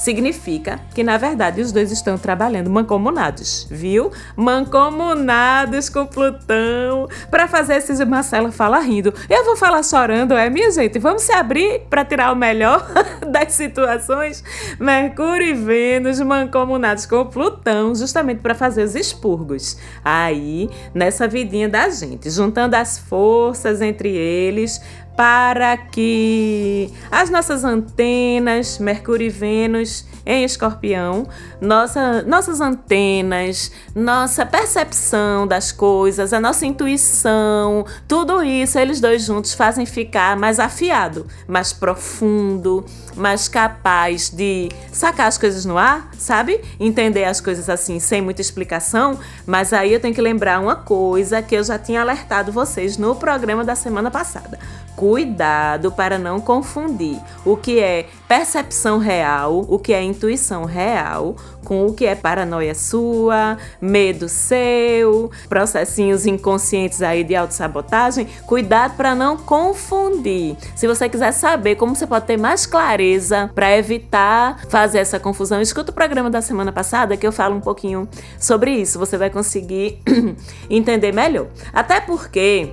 Significa 0.00 0.80
que 0.94 1.04
na 1.04 1.18
verdade 1.18 1.60
os 1.60 1.70
dois 1.70 1.92
estão 1.92 2.16
trabalhando 2.16 2.70
mancomunados, 2.70 3.66
viu? 3.70 4.10
Mancomunados 4.34 5.88
com 5.88 6.06
Plutão 6.06 7.06
para 7.30 7.46
fazer 7.46 7.76
esses 7.76 8.00
Marcela 8.00 8.50
fala 8.50 8.80
rindo. 8.80 9.12
Eu 9.28 9.44
vou 9.44 9.56
falar 9.56 9.82
chorando, 9.82 10.32
é 10.32 10.48
minha 10.48 10.70
gente. 10.70 10.98
Vamos 10.98 11.22
se 11.22 11.32
abrir 11.32 11.82
para 11.90 12.04
tirar 12.04 12.32
o 12.32 12.36
melhor 12.36 12.86
das 13.30 13.52
situações. 13.52 14.42
Mercúrio 14.80 15.48
e 15.48 15.52
Vênus 15.52 16.18
mancomunados 16.20 17.04
com 17.04 17.26
Plutão, 17.26 17.94
justamente 17.94 18.40
para 18.40 18.54
fazer 18.54 18.82
os 18.82 18.94
expurgos. 18.94 19.76
Aí, 20.02 20.70
nessa 20.94 21.28
vidinha 21.28 21.68
da 21.68 21.90
gente, 21.90 22.30
juntando 22.30 22.74
as 22.74 22.98
forças 22.98 23.82
entre 23.82 24.08
eles 24.08 24.80
para 25.20 25.76
que 25.76 26.90
as 27.10 27.28
nossas 27.28 27.62
antenas, 27.62 28.78
Mercúrio 28.78 29.26
e 29.26 29.28
Vênus 29.28 30.06
em 30.24 30.44
Escorpião, 30.44 31.26
nossa, 31.60 32.22
nossas 32.22 32.58
antenas, 32.62 33.70
nossa 33.94 34.46
percepção 34.46 35.46
das 35.46 35.72
coisas, 35.72 36.32
a 36.32 36.40
nossa 36.40 36.64
intuição, 36.64 37.84
tudo 38.08 38.42
isso 38.42 38.78
eles 38.78 38.98
dois 38.98 39.22
juntos 39.22 39.52
fazem 39.52 39.84
ficar 39.84 40.38
mais 40.38 40.58
afiado, 40.58 41.26
mais 41.46 41.70
profundo, 41.70 42.82
mais 43.16 43.48
capaz 43.48 44.30
de 44.30 44.68
sacar 44.92 45.26
as 45.26 45.38
coisas 45.38 45.64
no 45.64 45.76
ar, 45.76 46.10
sabe? 46.18 46.60
Entender 46.78 47.24
as 47.24 47.40
coisas 47.40 47.68
assim 47.68 47.98
sem 47.98 48.20
muita 48.20 48.40
explicação. 48.40 49.18
Mas 49.46 49.72
aí 49.72 49.92
eu 49.92 50.00
tenho 50.00 50.14
que 50.14 50.20
lembrar 50.20 50.60
uma 50.60 50.76
coisa 50.76 51.42
que 51.42 51.54
eu 51.54 51.64
já 51.64 51.78
tinha 51.78 52.00
alertado 52.00 52.52
vocês 52.52 52.96
no 52.96 53.14
programa 53.14 53.64
da 53.64 53.74
semana 53.74 54.10
passada. 54.10 54.58
Cuidado 54.96 55.90
para 55.92 56.18
não 56.18 56.40
confundir 56.40 57.18
o 57.44 57.56
que 57.56 57.80
é 57.80 58.06
percepção 58.28 58.98
real, 58.98 59.64
o 59.68 59.78
que 59.78 59.92
é 59.94 60.02
intuição 60.02 60.64
real, 60.64 61.36
com 61.70 61.86
o 61.86 61.94
que 61.94 62.04
é 62.04 62.16
paranoia 62.16 62.74
sua, 62.74 63.56
medo 63.80 64.28
seu, 64.28 65.30
processinhos 65.48 66.26
inconscientes 66.26 67.00
aí 67.00 67.22
de 67.22 67.36
autossabotagem. 67.36 68.26
Cuidado 68.44 68.96
para 68.96 69.14
não 69.14 69.36
confundir. 69.36 70.56
Se 70.74 70.88
você 70.88 71.08
quiser 71.08 71.30
saber 71.30 71.76
como 71.76 71.94
você 71.94 72.08
pode 72.08 72.26
ter 72.26 72.36
mais 72.36 72.66
clareza 72.66 73.52
para 73.54 73.78
evitar 73.78 74.64
fazer 74.68 74.98
essa 74.98 75.20
confusão, 75.20 75.60
escuta 75.60 75.92
o 75.92 75.94
programa 75.94 76.28
da 76.28 76.42
semana 76.42 76.72
passada 76.72 77.16
que 77.16 77.24
eu 77.24 77.30
falo 77.30 77.54
um 77.54 77.60
pouquinho 77.60 78.08
sobre 78.36 78.72
isso. 78.72 78.98
Você 78.98 79.16
vai 79.16 79.30
conseguir 79.30 80.02
entender 80.68 81.12
melhor. 81.12 81.46
Até 81.72 82.00
porque 82.00 82.68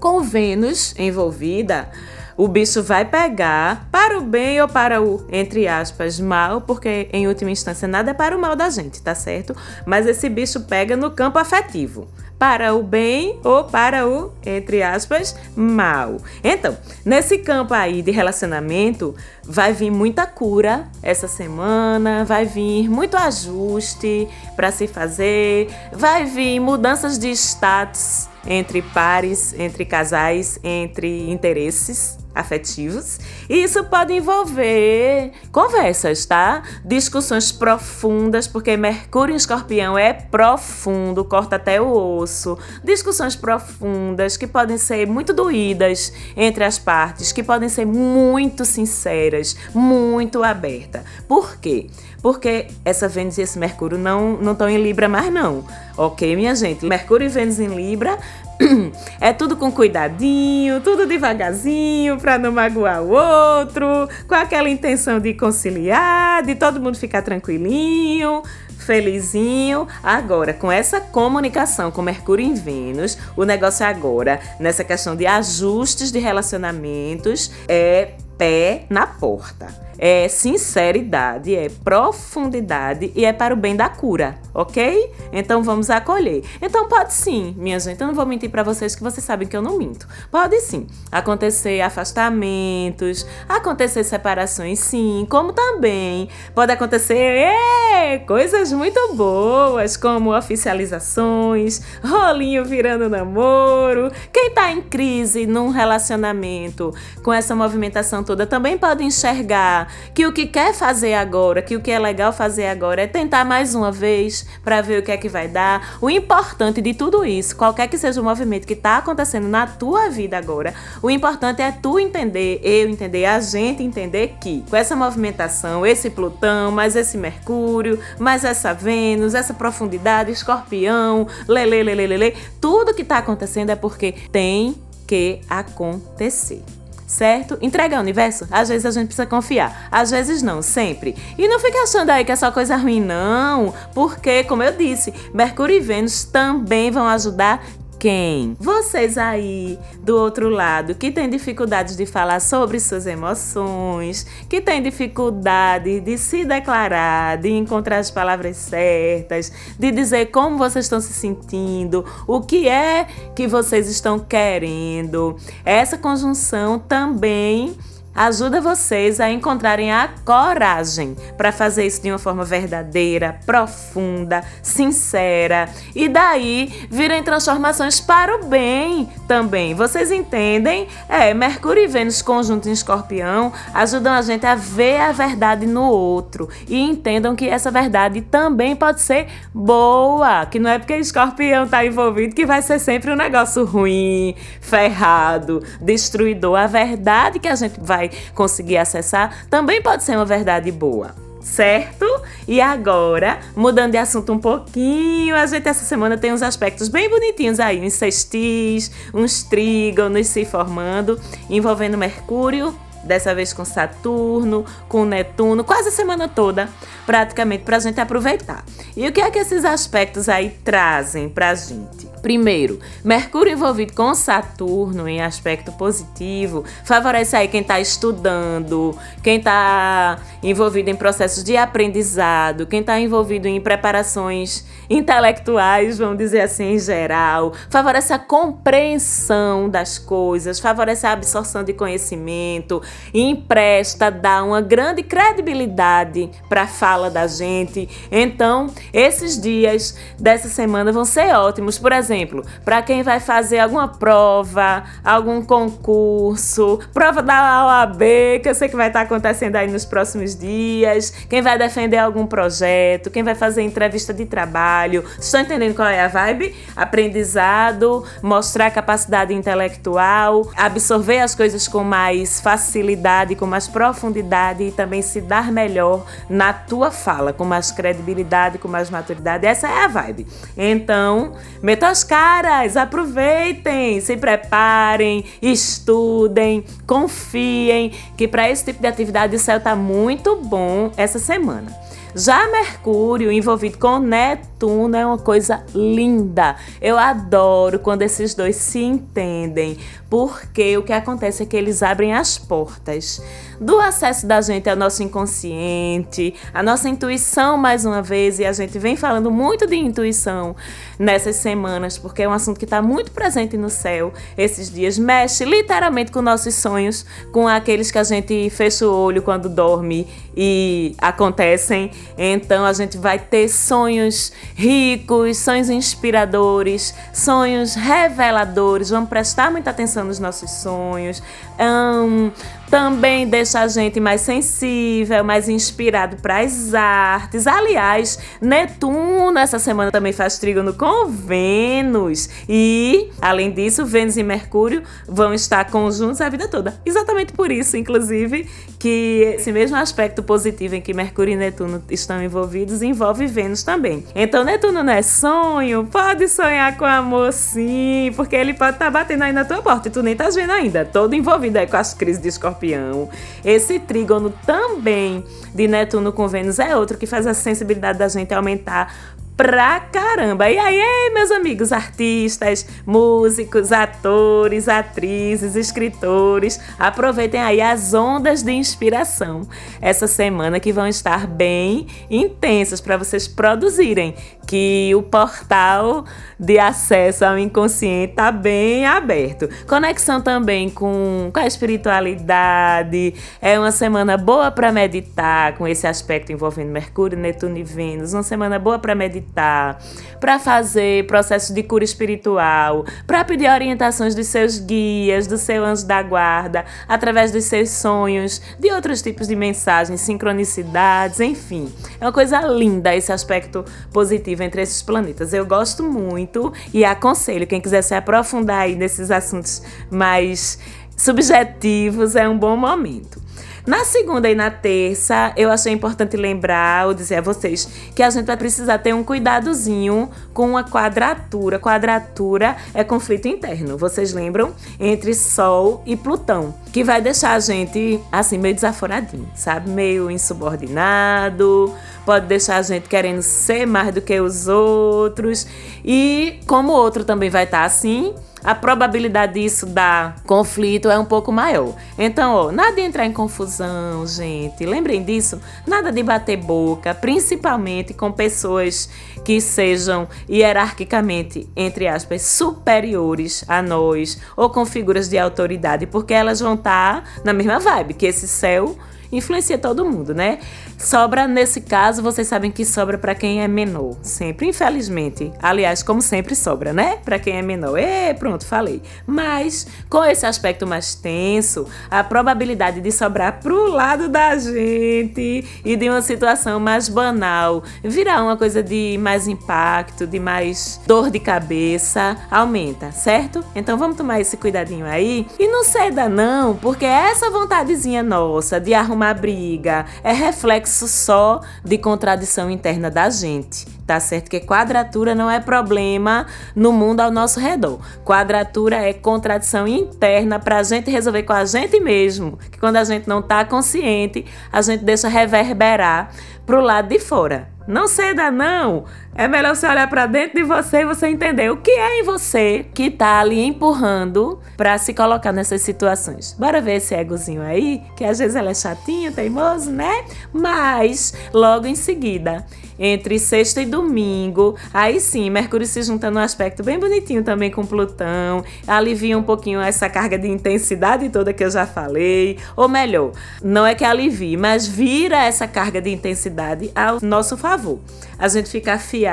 com 0.00 0.20
Vênus 0.20 0.96
envolvida, 0.98 1.88
o 2.36 2.46
bicho 2.46 2.82
vai 2.82 3.04
pegar 3.04 3.88
para 3.90 4.18
o 4.18 4.20
bem 4.20 4.60
ou 4.60 4.68
para 4.68 5.02
o, 5.02 5.24
entre 5.32 5.66
aspas, 5.66 6.20
mal, 6.20 6.60
porque 6.60 7.08
em 7.12 7.26
última 7.26 7.50
instância 7.50 7.88
nada 7.88 8.10
é 8.10 8.14
para 8.14 8.36
o 8.36 8.40
mal 8.40 8.54
da 8.54 8.68
gente, 8.68 9.00
tá 9.00 9.14
certo? 9.14 9.56
Mas 9.86 10.06
esse 10.06 10.28
bicho 10.28 10.60
pega 10.60 10.96
no 10.96 11.10
campo 11.10 11.38
afetivo, 11.38 12.06
para 12.38 12.74
o 12.74 12.82
bem 12.82 13.40
ou 13.42 13.64
para 13.64 14.06
o, 14.06 14.32
entre 14.44 14.82
aspas, 14.82 15.34
mal. 15.56 16.18
Então, 16.44 16.76
nesse 17.04 17.38
campo 17.38 17.72
aí 17.72 18.02
de 18.02 18.10
relacionamento, 18.10 19.14
vai 19.42 19.72
vir 19.72 19.90
muita 19.90 20.26
cura 20.26 20.86
essa 21.02 21.26
semana, 21.26 22.24
vai 22.26 22.44
vir 22.44 22.90
muito 22.90 23.16
ajuste 23.16 24.28
para 24.54 24.70
se 24.70 24.86
fazer, 24.86 25.68
vai 25.90 26.26
vir 26.26 26.60
mudanças 26.60 27.18
de 27.18 27.30
status 27.30 28.28
entre 28.46 28.82
pares, 28.82 29.54
entre 29.58 29.86
casais, 29.86 30.58
entre 30.62 31.30
interesses 31.30 32.25
afetivos. 32.36 33.18
E 33.48 33.62
isso 33.62 33.82
pode 33.84 34.12
envolver 34.12 35.32
conversas, 35.50 36.26
tá? 36.26 36.62
Discussões 36.84 37.50
profundas, 37.50 38.46
porque 38.46 38.76
Mercúrio 38.76 39.32
em 39.32 39.36
Escorpião 39.36 39.98
é 39.98 40.12
profundo, 40.12 41.24
corta 41.24 41.56
até 41.56 41.80
o 41.80 41.90
osso. 41.90 42.58
Discussões 42.84 43.34
profundas 43.34 44.36
que 44.36 44.46
podem 44.46 44.76
ser 44.76 45.06
muito 45.06 45.32
doídas 45.32 46.12
entre 46.36 46.62
as 46.62 46.78
partes, 46.78 47.32
que 47.32 47.42
podem 47.42 47.68
ser 47.68 47.86
muito 47.86 48.64
sinceras, 48.64 49.56
muito 49.74 50.44
abertas. 50.44 51.02
Por 51.26 51.56
quê? 51.56 51.88
Porque 52.20 52.66
essa 52.84 53.08
Vênus 53.08 53.38
e 53.38 53.42
esse 53.42 53.58
Mercúrio 53.58 53.96
não 53.96 54.52
estão 54.52 54.68
em 54.68 54.82
Libra 54.82 55.08
mais 55.08 55.32
não, 55.32 55.64
ok, 55.96 56.34
minha 56.34 56.54
gente? 56.54 56.84
Mercúrio 56.84 57.26
e 57.26 57.28
Vênus 57.28 57.60
em 57.60 57.68
Libra 57.68 58.18
é 59.20 59.32
tudo 59.32 59.56
com 59.56 59.70
cuidadinho, 59.70 60.80
tudo 60.80 61.06
devagarzinho, 61.06 62.18
para 62.18 62.38
não 62.38 62.52
magoar 62.52 63.02
o 63.02 63.10
outro, 63.10 64.08
com 64.26 64.34
aquela 64.34 64.68
intenção 64.68 65.20
de 65.20 65.34
conciliar, 65.34 66.42
de 66.42 66.54
todo 66.54 66.80
mundo 66.80 66.96
ficar 66.96 67.22
tranquilinho, 67.22 68.42
felizinho. 68.78 69.86
Agora, 70.02 70.54
com 70.54 70.70
essa 70.70 71.00
comunicação 71.00 71.90
com 71.90 72.02
Mercúrio 72.02 72.46
em 72.46 72.54
Vênus, 72.54 73.18
o 73.36 73.44
negócio 73.44 73.84
agora, 73.84 74.40
nessa 74.58 74.84
questão 74.84 75.14
de 75.14 75.26
ajustes 75.26 76.10
de 76.10 76.18
relacionamentos, 76.18 77.50
é 77.68 78.12
pé 78.38 78.84
na 78.90 79.06
porta 79.06 79.85
é 79.98 80.28
sinceridade, 80.28 81.54
é 81.54 81.68
profundidade 81.68 83.12
e 83.14 83.24
é 83.24 83.32
para 83.32 83.54
o 83.54 83.56
bem 83.56 83.74
da 83.76 83.88
cura, 83.88 84.38
ok? 84.52 85.12
Então 85.32 85.62
vamos 85.62 85.90
acolher. 85.90 86.42
Então 86.60 86.88
pode 86.88 87.14
sim, 87.14 87.54
minha 87.58 87.78
gente, 87.78 88.00
eu 88.00 88.06
não 88.06 88.14
vou 88.14 88.26
mentir 88.26 88.50
para 88.50 88.62
vocês 88.62 88.94
que 88.94 89.02
vocês 89.02 89.24
sabem 89.24 89.48
que 89.48 89.56
eu 89.56 89.62
não 89.62 89.78
minto. 89.78 90.06
Pode 90.30 90.60
sim 90.60 90.86
acontecer 91.10 91.80
afastamentos, 91.80 93.26
acontecer 93.48 94.04
separações 94.04 94.78
sim, 94.78 95.26
como 95.28 95.52
também 95.52 96.28
pode 96.54 96.72
acontecer 96.72 97.16
é, 97.16 98.18
coisas 98.18 98.72
muito 98.72 99.14
boas, 99.14 99.96
como 99.96 100.36
oficializações, 100.36 101.80
rolinho 102.04 102.64
virando 102.64 103.08
namoro. 103.08 104.10
Quem 104.32 104.50
tá 104.50 104.70
em 104.70 104.82
crise 104.82 105.46
num 105.46 105.70
relacionamento 105.70 106.94
com 107.22 107.32
essa 107.32 107.54
movimentação 107.54 108.22
toda 108.22 108.46
também 108.46 108.76
pode 108.76 109.04
enxergar 109.04 109.85
que 110.14 110.26
o 110.26 110.32
que 110.32 110.46
quer 110.46 110.74
fazer 110.74 111.14
agora, 111.14 111.62
que 111.62 111.76
o 111.76 111.80
que 111.80 111.90
é 111.90 111.98
legal 111.98 112.32
fazer 112.32 112.66
agora 112.66 113.02
é 113.02 113.06
tentar 113.06 113.44
mais 113.44 113.74
uma 113.74 113.92
vez 113.92 114.46
para 114.64 114.80
ver 114.80 115.00
o 115.00 115.02
que 115.02 115.12
é 115.12 115.16
que 115.16 115.28
vai 115.28 115.48
dar. 115.48 115.96
O 116.00 116.10
importante 116.10 116.80
de 116.80 116.94
tudo 116.94 117.24
isso, 117.24 117.56
qualquer 117.56 117.88
que 117.88 117.98
seja 117.98 118.20
o 118.20 118.24
movimento 118.24 118.66
que 118.66 118.72
está 118.72 118.98
acontecendo 118.98 119.48
na 119.48 119.66
tua 119.66 120.08
vida 120.08 120.36
agora, 120.36 120.74
o 121.02 121.10
importante 121.10 121.62
é 121.62 121.72
tu 121.72 121.98
entender, 121.98 122.60
eu 122.62 122.88
entender, 122.88 123.24
a 123.24 123.40
gente 123.40 123.82
entender 123.82 124.36
que 124.40 124.64
com 124.68 124.76
essa 124.76 124.96
movimentação, 124.96 125.86
esse 125.86 126.10
Plutão, 126.10 126.70
mais 126.70 126.96
esse 126.96 127.18
Mercúrio, 127.18 127.98
mais 128.18 128.44
essa 128.44 128.72
Vênus, 128.72 129.34
essa 129.34 129.52
profundidade, 129.52 130.30
Escorpião, 130.30 131.26
lele, 131.46 131.82
lele, 131.82 132.06
lele, 132.06 132.36
tudo 132.60 132.94
que 132.94 133.02
está 133.02 133.18
acontecendo 133.18 133.70
é 133.70 133.76
porque 133.76 134.12
tem 134.30 134.74
que 135.06 135.40
acontecer 135.48 136.62
certo? 137.06 137.56
Entrega 137.62 137.96
ao 137.96 138.02
universo, 138.02 138.46
às 138.50 138.68
vezes 138.68 138.84
a 138.84 138.90
gente 138.90 139.06
precisa 139.06 139.26
confiar, 139.26 139.88
às 139.90 140.10
vezes 140.10 140.42
não, 140.42 140.60
sempre. 140.60 141.14
E 141.38 141.46
não 141.46 141.60
fique 141.60 141.76
achando 141.78 142.10
aí 142.10 142.24
que 142.24 142.32
é 142.32 142.36
só 142.36 142.50
coisa 142.50 142.76
ruim, 142.76 143.00
não, 143.00 143.72
porque, 143.94 144.44
como 144.44 144.62
eu 144.62 144.72
disse, 144.72 145.14
Mercúrio 145.32 145.76
e 145.76 145.80
Vênus 145.80 146.24
também 146.24 146.90
vão 146.90 147.06
ajudar 147.06 147.64
quem? 147.98 148.56
Vocês 148.60 149.18
aí 149.18 149.78
do 150.00 150.16
outro 150.16 150.48
lado 150.48 150.94
que 150.94 151.10
tem 151.10 151.28
dificuldades 151.28 151.96
de 151.96 152.06
falar 152.06 152.40
sobre 152.40 152.78
suas 152.80 153.06
emoções, 153.06 154.26
que 154.48 154.60
tem 154.60 154.82
dificuldade 154.82 156.00
de 156.00 156.18
se 156.18 156.44
declarar, 156.44 157.38
de 157.38 157.50
encontrar 157.50 157.98
as 157.98 158.10
palavras 158.10 158.56
certas, 158.56 159.52
de 159.78 159.90
dizer 159.90 160.26
como 160.26 160.58
vocês 160.58 160.84
estão 160.84 161.00
se 161.00 161.12
sentindo, 161.12 162.04
o 162.26 162.40
que 162.40 162.68
é 162.68 163.06
que 163.34 163.46
vocês 163.46 163.88
estão 163.88 164.18
querendo. 164.18 165.36
Essa 165.64 165.98
conjunção 165.98 166.78
também 166.78 167.76
ajuda 168.16 168.60
vocês 168.60 169.20
a 169.20 169.30
encontrarem 169.30 169.92
a 169.92 170.08
coragem 170.24 171.14
para 171.36 171.52
fazer 171.52 171.86
isso 171.86 172.00
de 172.00 172.10
uma 172.10 172.18
forma 172.18 172.44
verdadeira, 172.44 173.38
profunda, 173.44 174.42
sincera 174.62 175.68
e 175.94 176.08
daí 176.08 176.86
virem 176.90 177.22
transformações 177.22 178.00
para 178.00 178.36
o 178.36 178.46
bem, 178.46 179.08
também. 179.28 179.74
Vocês 179.74 180.10
entendem? 180.10 180.88
É, 181.08 181.34
Mercúrio 181.34 181.82
e 181.82 181.86
Vênus 181.86 182.22
conjunto 182.22 182.68
em 182.68 182.72
Escorpião 182.72 183.52
ajudam 183.74 184.12
a 184.12 184.22
gente 184.22 184.46
a 184.46 184.54
ver 184.54 185.00
a 185.00 185.12
verdade 185.12 185.66
no 185.66 185.82
outro 185.82 186.48
e 186.68 186.80
entendam 186.80 187.36
que 187.36 187.48
essa 187.48 187.70
verdade 187.70 188.20
também 188.22 188.74
pode 188.74 189.00
ser 189.00 189.26
boa, 189.52 190.46
que 190.46 190.58
não 190.58 190.70
é 190.70 190.78
porque 190.78 190.96
Escorpião 190.96 191.64
está 191.64 191.84
envolvido 191.84 192.34
que 192.34 192.46
vai 192.46 192.62
ser 192.62 192.78
sempre 192.78 193.10
um 193.10 193.16
negócio 193.16 193.64
ruim, 193.64 194.34
ferrado, 194.60 195.62
destruidor. 195.80 196.58
A 196.58 196.66
verdade 196.66 197.38
que 197.38 197.48
a 197.48 197.54
gente 197.54 197.78
vai 197.80 198.05
conseguir 198.34 198.78
acessar 198.78 199.46
também 199.48 199.82
pode 199.82 200.04
ser 200.04 200.16
uma 200.16 200.24
verdade 200.24 200.70
boa 200.70 201.26
certo? 201.46 202.04
E 202.48 202.60
agora, 202.60 203.38
mudando 203.54 203.92
de 203.92 203.98
assunto 203.98 204.32
um 204.32 204.38
pouquinho, 204.38 205.36
a 205.36 205.46
gente 205.46 205.68
essa 205.68 205.84
semana 205.84 206.18
tem 206.18 206.32
uns 206.32 206.42
aspectos 206.42 206.88
bem 206.88 207.08
bonitinhos 207.08 207.60
aí, 207.60 207.80
uns 207.80 207.94
sextis, 207.94 208.90
uns 209.14 209.44
trígonos 209.44 210.26
se 210.26 210.44
formando, 210.44 211.20
envolvendo 211.48 211.96
Mercúrio, 211.96 212.76
dessa 213.04 213.34
vez 213.34 213.52
com 213.52 213.64
Saturno, 213.64 214.66
com 214.88 215.04
Netuno, 215.04 215.62
quase 215.62 215.88
a 215.88 215.92
semana 215.92 216.28
toda, 216.28 216.68
praticamente, 217.06 217.62
para 217.62 217.76
a 217.76 217.80
gente 217.80 218.00
aproveitar. 218.00 218.64
E 218.96 219.06
o 219.06 219.12
que 219.12 219.20
é 219.20 219.30
que 219.30 219.38
esses 219.38 219.64
aspectos 219.64 220.28
aí 220.28 220.50
trazem 220.64 221.28
para 221.28 221.50
a 221.50 221.54
gente? 221.54 222.15
Primeiro, 222.26 222.80
Mercúrio 223.04 223.52
envolvido 223.52 223.92
com 223.92 224.12
Saturno 224.12 225.08
em 225.08 225.22
aspecto 225.22 225.70
positivo 225.70 226.64
favorece 226.84 227.36
aí 227.36 227.46
quem 227.46 227.60
está 227.60 227.78
estudando, 227.78 228.98
quem 229.22 229.36
está 229.36 230.18
envolvido 230.42 230.90
em 230.90 230.96
processos 230.96 231.44
de 231.44 231.56
aprendizado, 231.56 232.66
quem 232.66 232.80
está 232.80 232.98
envolvido 232.98 233.46
em 233.46 233.60
preparações 233.60 234.66
intelectuais, 234.90 235.98
vamos 235.98 236.18
dizer 236.18 236.40
assim, 236.40 236.72
em 236.72 236.78
geral. 236.80 237.52
Favorece 237.70 238.12
a 238.12 238.18
compreensão 238.18 239.68
das 239.68 239.96
coisas, 239.96 240.58
favorece 240.58 241.06
a 241.06 241.12
absorção 241.12 241.62
de 241.62 241.74
conhecimento, 241.74 242.82
empresta, 243.14 244.10
dá 244.10 244.42
uma 244.42 244.60
grande 244.60 245.04
credibilidade 245.04 246.28
para 246.48 246.62
a 246.62 246.66
fala 246.66 247.08
da 247.08 247.28
gente. 247.28 247.88
Então, 248.10 248.66
esses 248.92 249.40
dias 249.40 249.96
dessa 250.18 250.48
semana 250.48 250.90
vão 250.90 251.04
ser 251.04 251.32
ótimos. 251.32 251.78
Por 251.78 251.92
exemplo, 251.92 252.15
exemplo, 252.16 252.44
para 252.64 252.82
quem 252.82 253.02
vai 253.02 253.20
fazer 253.20 253.58
alguma 253.58 253.88
prova, 253.88 254.84
algum 255.04 255.42
concurso, 255.42 256.80
prova 256.92 257.22
da 257.22 257.66
OAB, 257.66 258.00
que 258.42 258.48
eu 258.48 258.54
sei 258.54 258.68
que 258.68 258.76
vai 258.76 258.88
estar 258.88 259.02
acontecendo 259.02 259.56
aí 259.56 259.70
nos 259.70 259.84
próximos 259.84 260.34
dias, 260.34 261.10
quem 261.28 261.42
vai 261.42 261.58
defender 261.58 261.98
algum 261.98 262.26
projeto, 262.26 263.10
quem 263.10 263.22
vai 263.22 263.34
fazer 263.34 263.62
entrevista 263.62 264.12
de 264.12 264.24
trabalho. 264.24 265.04
Estão 265.18 265.40
entendendo 265.40 265.74
qual 265.74 265.88
é 265.88 266.00
a 266.00 266.08
vibe? 266.08 266.54
Aprendizado, 266.74 268.04
mostrar 268.22 268.70
capacidade 268.70 269.34
intelectual, 269.34 270.50
absorver 270.56 271.20
as 271.20 271.34
coisas 271.34 271.68
com 271.68 271.84
mais 271.84 272.40
facilidade, 272.40 273.34
com 273.34 273.46
mais 273.46 273.68
profundidade 273.68 274.64
e 274.64 274.70
também 274.70 275.02
se 275.02 275.20
dar 275.20 275.52
melhor 275.52 276.06
na 276.28 276.52
tua 276.52 276.90
fala, 276.90 277.32
com 277.32 277.44
mais 277.44 277.70
credibilidade, 277.70 278.58
com 278.58 278.68
mais 278.68 278.90
maturidade. 278.90 279.46
Essa 279.46 279.68
é 279.68 279.84
a 279.84 279.88
vibe. 279.88 280.26
Então, 280.56 281.34
meta 281.62 281.88
as 281.88 282.05
caras, 282.06 282.76
aproveitem, 282.76 284.00
se 284.00 284.16
preparem, 284.16 285.24
estudem, 285.42 286.64
confiem 286.86 287.92
que 288.16 288.26
para 288.26 288.48
esse 288.48 288.64
tipo 288.64 288.80
de 288.80 288.86
atividade 288.86 289.36
o 289.36 289.38
céu 289.38 289.58
está 289.58 289.76
muito 289.76 290.36
bom 290.36 290.90
essa 290.96 291.18
semana. 291.18 291.85
Já 292.18 292.50
Mercúrio 292.50 293.30
envolvido 293.30 293.76
com 293.76 293.98
Netuno 293.98 294.96
é 294.96 295.04
uma 295.04 295.18
coisa 295.18 295.62
linda. 295.74 296.56
Eu 296.80 296.96
adoro 296.96 297.78
quando 297.78 298.00
esses 298.00 298.32
dois 298.32 298.56
se 298.56 298.82
entendem, 298.82 299.76
porque 300.08 300.78
o 300.78 300.82
que 300.82 300.94
acontece 300.94 301.42
é 301.42 301.46
que 301.46 301.54
eles 301.54 301.82
abrem 301.82 302.14
as 302.14 302.38
portas 302.38 303.22
do 303.60 303.78
acesso 303.78 304.26
da 304.26 304.40
gente 304.40 304.68
ao 304.68 304.76
nosso 304.76 305.02
inconsciente, 305.02 306.34
a 306.54 306.62
nossa 306.62 306.88
intuição 306.88 307.58
mais 307.58 307.84
uma 307.84 308.00
vez, 308.00 308.38
e 308.38 308.46
a 308.46 308.52
gente 308.52 308.78
vem 308.78 308.96
falando 308.96 309.30
muito 309.30 309.66
de 309.66 309.76
intuição 309.76 310.56
nessas 310.98 311.36
semanas, 311.36 311.98
porque 311.98 312.22
é 312.22 312.28
um 312.28 312.32
assunto 312.32 312.58
que 312.58 312.64
está 312.64 312.80
muito 312.80 313.10
presente 313.10 313.58
no 313.58 313.68
céu 313.68 314.12
esses 314.38 314.70
dias, 314.70 314.98
mexe 314.98 315.44
literalmente 315.44 316.10
com 316.10 316.22
nossos 316.22 316.54
sonhos, 316.54 317.04
com 317.30 317.46
aqueles 317.46 317.90
que 317.90 317.98
a 317.98 318.04
gente 318.04 318.48
fecha 318.48 318.86
o 318.86 318.94
olho 318.94 319.20
quando 319.20 319.50
dorme 319.50 320.06
e 320.36 320.94
acontecem. 320.98 321.90
Então 322.16 322.64
a 322.64 322.72
gente 322.72 322.96
vai 322.96 323.18
ter 323.18 323.48
sonhos 323.48 324.32
ricos, 324.54 325.38
sonhos 325.38 325.68
inspiradores, 325.68 326.94
sonhos 327.12 327.74
reveladores. 327.74 328.90
Vamos 328.90 329.08
prestar 329.08 329.50
muita 329.50 329.70
atenção 329.70 330.04
nos 330.04 330.18
nossos 330.18 330.50
sonhos. 330.50 331.22
Um, 331.58 332.30
também 332.70 333.28
deixa 333.28 333.60
a 333.60 333.68
gente 333.68 334.00
mais 334.00 334.20
sensível, 334.22 335.22
mais 335.22 335.48
inspirado 335.48 336.16
para 336.16 336.40
as 336.40 336.74
artes. 336.74 337.46
Aliás, 337.46 338.18
Netuno 338.40 339.38
essa 339.38 339.58
semana 339.58 339.92
também 339.92 340.12
faz 340.12 340.38
trígono 340.38 340.74
com 340.74 341.06
Vênus. 341.06 342.28
E, 342.48 343.10
além 343.20 343.52
disso, 343.52 343.84
Vênus 343.84 344.16
e 344.16 344.22
Mercúrio 344.22 344.82
vão 345.06 345.32
estar 345.32 345.70
conjuntos 345.70 346.20
a 346.20 346.28
vida 346.28 346.48
toda. 346.48 346.80
Exatamente 346.84 347.32
por 347.32 347.52
isso, 347.52 347.76
inclusive, 347.76 348.48
que 348.78 349.34
esse 349.36 349.52
mesmo 349.52 349.76
aspecto 349.76 350.22
positivo 350.22 350.74
em 350.74 350.80
que 350.80 350.92
Mercúrio 350.92 351.34
e 351.34 351.36
Netuno 351.36 351.82
estão 351.90 352.22
envolvidos 352.22 352.82
envolve 352.82 353.26
Vênus 353.26 353.62
também. 353.62 354.04
Então, 354.14 354.44
Netuno 354.44 354.82
não 354.82 354.92
é 354.92 355.02
sonho? 355.02 355.86
Pode 355.86 356.28
sonhar 356.28 356.76
com 356.76 356.84
amor 356.84 357.32
sim, 357.32 358.12
porque 358.16 358.34
ele 358.34 358.54
pode 358.54 358.72
estar 358.72 358.86
tá 358.86 358.90
batendo 358.90 359.22
aí 359.22 359.32
na 359.32 359.44
tua 359.44 359.62
porta 359.62 359.86
e 359.86 359.90
tu 359.90 360.02
nem 360.02 360.16
tá 360.16 360.28
vendo 360.30 360.50
ainda. 360.50 360.84
Todo 360.84 361.14
envolvido 361.14 361.45
aí 361.54 361.66
com 361.66 361.76
as 361.76 361.94
crises 361.94 362.20
de 362.20 362.28
escorpião 362.28 362.46
escorpião. 362.56 363.08
Esse 363.44 363.78
trígono 363.78 364.32
também 364.44 365.24
de 365.54 365.68
Netuno 365.68 366.12
com 366.12 366.28
Vênus 366.28 366.58
é 366.58 366.76
outro 366.76 366.96
que 366.96 367.06
faz 367.06 367.26
a 367.26 367.34
sensibilidade 367.34 367.98
da 367.98 368.08
gente 368.08 368.32
aumentar 368.32 368.92
pra 369.36 369.80
caramba. 369.80 370.48
E 370.50 370.58
aí, 370.58 371.10
meus 371.12 371.30
amigos 371.30 371.70
artistas, 371.70 372.66
músicos, 372.86 373.70
atores, 373.70 374.66
atrizes, 374.66 375.54
escritores, 375.54 376.58
aproveitem 376.78 377.40
aí 377.40 377.60
as 377.60 377.92
ondas 377.92 378.42
de 378.42 378.52
inspiração 378.52 379.46
essa 379.80 380.06
semana 380.06 380.58
que 380.58 380.72
vão 380.72 380.86
estar 380.86 381.26
bem 381.26 381.86
intensas 382.10 382.80
para 382.80 382.96
vocês 382.96 383.28
produzirem, 383.28 384.14
que 384.46 384.92
o 384.94 385.02
portal 385.02 386.06
de 386.38 386.58
acesso 386.58 387.24
ao 387.24 387.38
inconsciente 387.38 388.10
está 388.10 388.30
bem 388.30 388.86
aberto. 388.86 389.48
Conexão 389.66 390.20
também 390.20 390.68
com, 390.68 391.30
com 391.32 391.40
a 391.40 391.46
espiritualidade. 391.46 393.14
É 393.40 393.58
uma 393.58 393.72
semana 393.72 394.16
boa 394.16 394.50
para 394.50 394.70
meditar 394.70 395.56
com 395.56 395.66
esse 395.66 395.86
aspecto 395.86 396.32
envolvendo 396.32 396.70
Mercúrio, 396.70 397.18
Netuno 397.18 397.56
e 397.56 397.62
Vênus. 397.62 398.12
Uma 398.12 398.22
semana 398.22 398.58
boa 398.58 398.78
para 398.78 398.94
meditar 398.94 399.78
para 400.20 400.38
fazer 400.38 401.06
processo 401.06 401.52
de 401.52 401.62
cura 401.62 401.84
espiritual, 401.84 402.84
para 403.06 403.24
pedir 403.24 403.48
orientações 403.50 404.14
dos 404.14 404.26
seus 404.26 404.58
guias, 404.58 405.26
do 405.26 405.38
seu 405.38 405.64
anjo 405.64 405.86
da 405.86 406.02
guarda, 406.02 406.64
através 406.88 407.30
dos 407.30 407.44
seus 407.44 407.70
sonhos, 407.70 408.40
de 408.58 408.70
outros 408.72 409.02
tipos 409.02 409.28
de 409.28 409.36
mensagens, 409.36 410.00
sincronicidades, 410.00 411.20
enfim. 411.20 411.72
É 412.00 412.04
uma 412.04 412.12
coisa 412.12 412.40
linda 412.40 412.94
esse 412.94 413.12
aspecto 413.12 413.64
positivo 413.92 414.42
entre 414.42 414.62
esses 414.62 414.82
planetas. 414.82 415.32
Eu 415.32 415.44
gosto 415.46 415.82
muito 415.82 416.25
e 416.72 416.84
aconselho 416.84 417.46
quem 417.46 417.60
quiser 417.60 417.82
se 417.82 417.94
aprofundar 417.94 418.62
aí 418.62 418.74
nesses 418.74 419.10
assuntos 419.10 419.62
mais 419.90 420.58
subjetivos, 420.96 422.16
é 422.16 422.28
um 422.28 422.38
bom 422.38 422.56
momento. 422.56 423.26
Na 423.66 423.84
segunda 423.84 424.30
e 424.30 424.34
na 424.34 424.48
terça, 424.48 425.32
eu 425.36 425.50
achei 425.50 425.72
importante 425.72 426.16
lembrar 426.16 426.86
ou 426.86 426.94
dizer 426.94 427.16
a 427.16 427.20
vocês 427.20 427.68
que 427.96 428.02
a 428.02 428.08
gente 428.08 428.24
vai 428.24 428.36
precisar 428.36 428.78
ter 428.78 428.94
um 428.94 429.02
cuidadozinho 429.02 430.08
com 430.32 430.56
a 430.56 430.62
quadratura. 430.62 431.58
Quadratura 431.58 432.56
é 432.72 432.84
conflito 432.84 433.26
interno, 433.26 433.76
vocês 433.76 434.12
lembram? 434.12 434.54
Entre 434.78 435.12
Sol 435.14 435.82
e 435.84 435.96
Plutão, 435.96 436.54
que 436.72 436.84
vai 436.84 437.02
deixar 437.02 437.32
a 437.32 437.40
gente 437.40 438.00
assim 438.12 438.38
meio 438.38 438.54
desaforadinho, 438.54 439.28
sabe? 439.34 439.68
Meio 439.68 440.12
insubordinado, 440.12 441.74
pode 442.06 442.26
deixar 442.26 442.56
a 442.56 442.62
gente 442.62 442.88
querendo 442.88 443.20
ser 443.20 443.66
mais 443.66 443.92
do 443.92 444.00
que 444.00 444.18
os 444.20 444.46
outros. 444.46 445.46
E 445.84 446.38
como 446.46 446.72
o 446.72 446.76
outro 446.76 447.04
também 447.04 447.28
vai 447.28 447.44
estar 447.44 447.64
assim, 447.64 448.14
a 448.44 448.54
probabilidade 448.54 449.34
disso 449.34 449.66
dar 449.66 450.22
conflito 450.22 450.88
é 450.88 450.96
um 450.96 451.04
pouco 451.04 451.32
maior. 451.32 451.74
Então, 451.98 452.32
ó, 452.32 452.52
nada 452.52 452.76
de 452.76 452.82
entrar 452.82 453.04
em 453.04 453.12
confusão, 453.12 454.06
gente. 454.06 454.64
Lembrem 454.64 455.02
disso, 455.02 455.40
nada 455.66 455.90
de 455.90 456.00
bater 456.00 456.36
boca, 456.36 456.94
principalmente 456.94 457.92
com 457.92 458.12
pessoas 458.12 458.88
que 459.24 459.40
sejam 459.40 460.06
hierarquicamente, 460.30 461.48
entre 461.56 461.88
aspas, 461.88 462.22
superiores 462.22 463.44
a 463.48 463.60
nós 463.60 464.20
ou 464.36 464.48
com 464.48 464.64
figuras 464.64 465.08
de 465.08 465.18
autoridade, 465.18 465.84
porque 465.84 466.14
elas 466.14 466.38
vão 466.38 466.54
estar 466.54 467.02
na 467.24 467.32
mesma 467.32 467.58
vibe 467.58 467.94
que 467.94 468.06
esse 468.06 468.28
céu 468.28 468.76
influencia 469.10 469.58
todo 469.58 469.84
mundo, 469.84 470.14
né? 470.14 470.38
Sobra, 470.78 471.26
nesse 471.26 471.62
caso, 471.62 472.02
vocês 472.02 472.28
sabem 472.28 472.50
que 472.50 472.64
sobra 472.64 472.98
para 472.98 473.14
quem 473.14 473.42
é 473.42 473.48
menor. 473.48 473.96
Sempre, 474.02 474.46
infelizmente. 474.46 475.32
Aliás, 475.42 475.82
como 475.82 476.02
sempre 476.02 476.36
sobra, 476.36 476.72
né? 476.72 476.98
Para 477.04 477.18
quem 477.18 477.36
é 477.38 477.42
menor. 477.42 477.78
E 477.78 478.12
pronto, 478.14 478.44
falei. 478.44 478.82
Mas, 479.06 479.66
com 479.88 480.04
esse 480.04 480.26
aspecto 480.26 480.66
mais 480.66 480.94
tenso, 480.94 481.66
a 481.90 482.04
probabilidade 482.04 482.80
de 482.80 482.92
sobrar 482.92 483.40
pro 483.40 483.68
lado 483.68 484.08
da 484.08 484.36
gente 484.36 485.44
e 485.64 485.76
de 485.76 485.88
uma 485.88 486.02
situação 486.02 486.60
mais 486.60 486.88
banal 486.88 487.64
virar 487.82 488.22
uma 488.22 488.36
coisa 488.36 488.62
de 488.62 488.98
mais 489.00 489.26
impacto, 489.26 490.06
de 490.06 490.20
mais 490.20 490.80
dor 490.86 491.10
de 491.10 491.18
cabeça, 491.18 492.16
aumenta, 492.30 492.92
certo? 492.92 493.42
Então 493.54 493.78
vamos 493.78 493.96
tomar 493.96 494.20
esse 494.20 494.36
cuidadinho 494.36 494.84
aí. 494.84 495.26
E 495.38 495.48
não 495.48 495.64
ceda 495.64 496.08
não, 496.08 496.54
porque 496.54 496.84
essa 496.84 497.30
vontadezinha 497.30 498.02
nossa 498.02 498.60
de 498.60 498.74
arrumar 498.74 499.14
briga 499.14 499.86
é 500.04 500.12
reflexo 500.12 500.65
só 500.68 501.40
de 501.64 501.78
contradição 501.78 502.50
interna 502.50 502.90
da 502.90 503.08
gente. 503.10 503.66
Tá 503.86 504.00
certo 504.00 504.28
que 504.28 504.40
quadratura 504.40 505.14
não 505.14 505.30
é 505.30 505.38
problema 505.38 506.26
no 506.54 506.72
mundo 506.72 507.00
ao 507.00 507.10
nosso 507.10 507.38
redor. 507.38 507.78
Quadratura 508.04 508.76
é 508.76 508.92
contradição 508.92 509.68
interna 509.68 510.40
para 510.40 510.58
a 510.58 510.62
gente 510.62 510.90
resolver 510.90 511.22
com 511.22 511.32
a 511.32 511.44
gente 511.44 511.78
mesmo. 511.78 512.36
Que 512.50 512.58
quando 512.58 512.76
a 512.76 512.84
gente 512.84 513.08
não 513.08 513.22
tá 513.22 513.44
consciente, 513.44 514.26
a 514.52 514.60
gente 514.60 514.84
deixa 514.84 515.08
reverberar 515.08 516.10
pro 516.44 516.60
lado 516.60 516.88
de 516.88 516.98
fora. 516.98 517.48
Não 517.66 517.88
ceda 517.88 518.30
não. 518.30 518.84
É 519.18 519.26
melhor 519.26 519.56
você 519.56 519.66
olhar 519.66 519.88
para 519.88 520.04
dentro 520.04 520.36
de 520.36 520.42
você 520.42 520.82
e 520.82 520.84
você 520.84 521.06
entender 521.06 521.50
o 521.50 521.56
que 521.56 521.70
é 521.70 522.00
em 522.00 522.02
você 522.02 522.66
que 522.74 522.90
tá 522.90 523.18
ali 523.18 523.40
empurrando 523.40 524.38
para 524.58 524.76
se 524.76 524.92
colocar 524.92 525.32
nessas 525.32 525.62
situações. 525.62 526.36
Bora 526.38 526.60
ver 526.60 526.74
esse 526.74 526.94
egozinho 526.94 527.40
aí, 527.40 527.82
que 527.96 528.04
às 528.04 528.18
vezes 528.18 528.36
ela 528.36 528.50
é 528.50 528.54
chatinho, 528.54 529.10
teimoso, 529.10 529.70
né? 529.70 530.04
Mas 530.34 531.14
logo 531.32 531.66
em 531.66 531.74
seguida 531.74 532.44
entre 532.78 533.18
sexta 533.18 533.62
e 533.62 533.64
domingo. 533.64 534.54
Aí 534.74 535.00
sim, 535.00 535.30
Mercúrio 535.30 535.66
se 535.66 535.82
junta 535.82 536.10
num 536.10 536.20
aspecto 536.20 536.62
bem 536.62 536.78
bonitinho 536.78 537.24
também 537.24 537.50
com 537.50 537.64
Plutão, 537.64 538.44
alivia 538.66 539.16
um 539.16 539.22
pouquinho 539.22 539.62
essa 539.62 539.88
carga 539.88 540.18
de 540.18 540.28
intensidade 540.28 541.08
toda 541.08 541.32
que 541.32 541.42
eu 541.42 541.50
já 541.50 541.66
falei. 541.66 542.36
Ou 542.54 542.68
melhor, 542.68 543.12
não 543.42 543.64
é 543.64 543.74
que 543.74 543.82
alivie, 543.82 544.36
mas 544.36 544.68
vira 544.68 545.24
essa 545.24 545.48
carga 545.48 545.80
de 545.80 545.88
intensidade 545.88 546.70
ao 546.74 546.98
nosso 547.00 547.34
favor. 547.38 547.80
A 548.18 548.28
gente 548.28 548.50
fica 548.50 548.74
afiado 548.74 549.05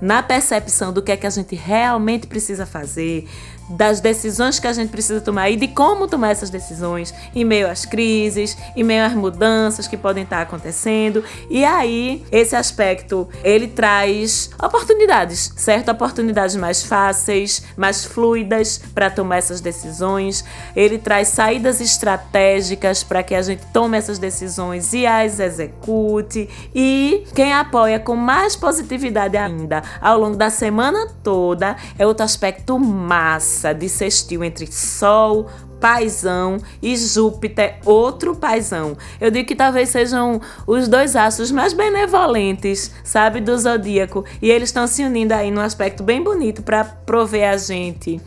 na 0.00 0.22
percepção 0.22 0.92
do 0.92 1.02
que 1.02 1.12
é 1.12 1.16
que 1.16 1.26
a 1.26 1.30
gente 1.30 1.54
realmente 1.54 2.26
precisa 2.26 2.66
fazer, 2.66 3.28
das 3.68 4.00
decisões 4.00 4.58
que 4.58 4.66
a 4.66 4.72
gente 4.72 4.90
precisa 4.90 5.20
tomar 5.20 5.50
e 5.50 5.56
de 5.56 5.68
como 5.68 6.06
tomar 6.06 6.30
essas 6.30 6.50
decisões 6.50 7.12
em 7.34 7.44
meio 7.44 7.68
às 7.68 7.84
crises, 7.84 8.56
em 8.76 8.82
meio 8.82 9.04
às 9.04 9.14
mudanças 9.14 9.88
que 9.88 9.96
podem 9.96 10.24
estar 10.24 10.42
acontecendo. 10.42 11.24
E 11.50 11.64
aí, 11.64 12.24
esse 12.30 12.54
aspecto, 12.54 13.28
ele 13.42 13.68
traz 13.68 14.50
oportunidades, 14.62 15.52
certo? 15.56 15.90
Oportunidades 15.90 16.56
mais 16.56 16.82
fáceis, 16.82 17.62
mais 17.76 18.04
fluidas 18.04 18.80
para 18.94 19.10
tomar 19.10 19.38
essas 19.38 19.60
decisões. 19.60 20.44
Ele 20.74 20.98
traz 20.98 21.28
saídas 21.28 21.80
estratégicas 21.80 23.02
para 23.02 23.22
que 23.22 23.34
a 23.34 23.42
gente 23.42 23.62
tome 23.72 23.98
essas 23.98 24.18
decisões 24.18 24.92
e 24.92 25.06
as 25.06 25.40
execute. 25.40 26.48
E 26.74 27.24
quem 27.34 27.52
apoia 27.52 27.98
com 27.98 28.14
mais 28.14 28.54
positividade 28.54 29.36
ainda 29.36 29.82
ao 30.00 30.18
longo 30.18 30.36
da 30.36 30.50
semana 30.50 31.08
toda 31.22 31.76
é 31.98 32.06
outro 32.06 32.24
aspecto 32.24 32.78
massa 32.78 33.55
de 33.72 33.88
sextil 33.88 34.44
entre 34.44 34.70
Sol, 34.70 35.46
paisão 35.80 36.58
e 36.82 36.96
Júpiter, 36.96 37.78
outro 37.84 38.34
paisão. 38.34 38.96
Eu 39.20 39.30
digo 39.30 39.46
que 39.46 39.54
talvez 39.54 39.90
sejam 39.90 40.40
os 40.66 40.88
dois 40.88 41.14
astros 41.14 41.50
mais 41.50 41.72
benevolentes, 41.72 42.90
sabe, 43.04 43.40
do 43.40 43.56
zodíaco, 43.56 44.24
e 44.40 44.50
eles 44.50 44.68
estão 44.70 44.86
se 44.86 45.04
unindo 45.04 45.32
aí 45.32 45.50
num 45.50 45.60
aspecto 45.60 46.02
bem 46.02 46.22
bonito 46.22 46.62
para 46.62 46.84
prover 46.84 47.50
a 47.50 47.56
gente 47.56 48.20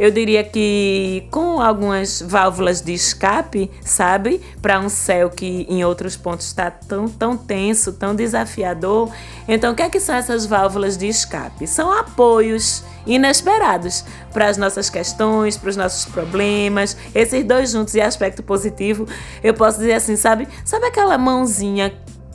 eu 0.00 0.10
diria 0.10 0.42
que 0.42 1.28
com 1.30 1.60
algumas 1.60 2.22
válvulas 2.22 2.80
de 2.80 2.94
escape, 2.94 3.70
sabe? 3.82 4.40
Para 4.62 4.80
um 4.80 4.88
céu 4.88 5.28
que 5.28 5.66
em 5.68 5.84
outros 5.84 6.16
pontos 6.16 6.46
está 6.46 6.70
tão, 6.70 7.06
tão 7.06 7.36
tenso, 7.36 7.92
tão 7.92 8.14
desafiador. 8.14 9.12
Então, 9.46 9.74
o 9.74 9.76
que, 9.76 9.82
é 9.82 9.90
que 9.90 10.00
são 10.00 10.14
essas 10.14 10.46
válvulas 10.46 10.96
de 10.96 11.06
escape? 11.06 11.66
São 11.66 11.92
apoios 11.92 12.82
inesperados 13.06 14.02
para 14.32 14.48
as 14.48 14.56
nossas 14.56 14.88
questões, 14.88 15.58
para 15.58 15.68
os 15.68 15.76
nossos 15.76 16.06
problemas. 16.06 16.96
Esses 17.14 17.44
dois 17.44 17.70
juntos 17.70 17.94
e 17.94 18.00
aspecto 18.00 18.42
positivo, 18.42 19.06
eu 19.44 19.52
posso 19.52 19.80
dizer 19.80 19.92
assim, 19.92 20.16
sabe? 20.16 20.48
Sabe 20.64 20.86
aquela 20.86 21.18
mãozinha 21.18 21.92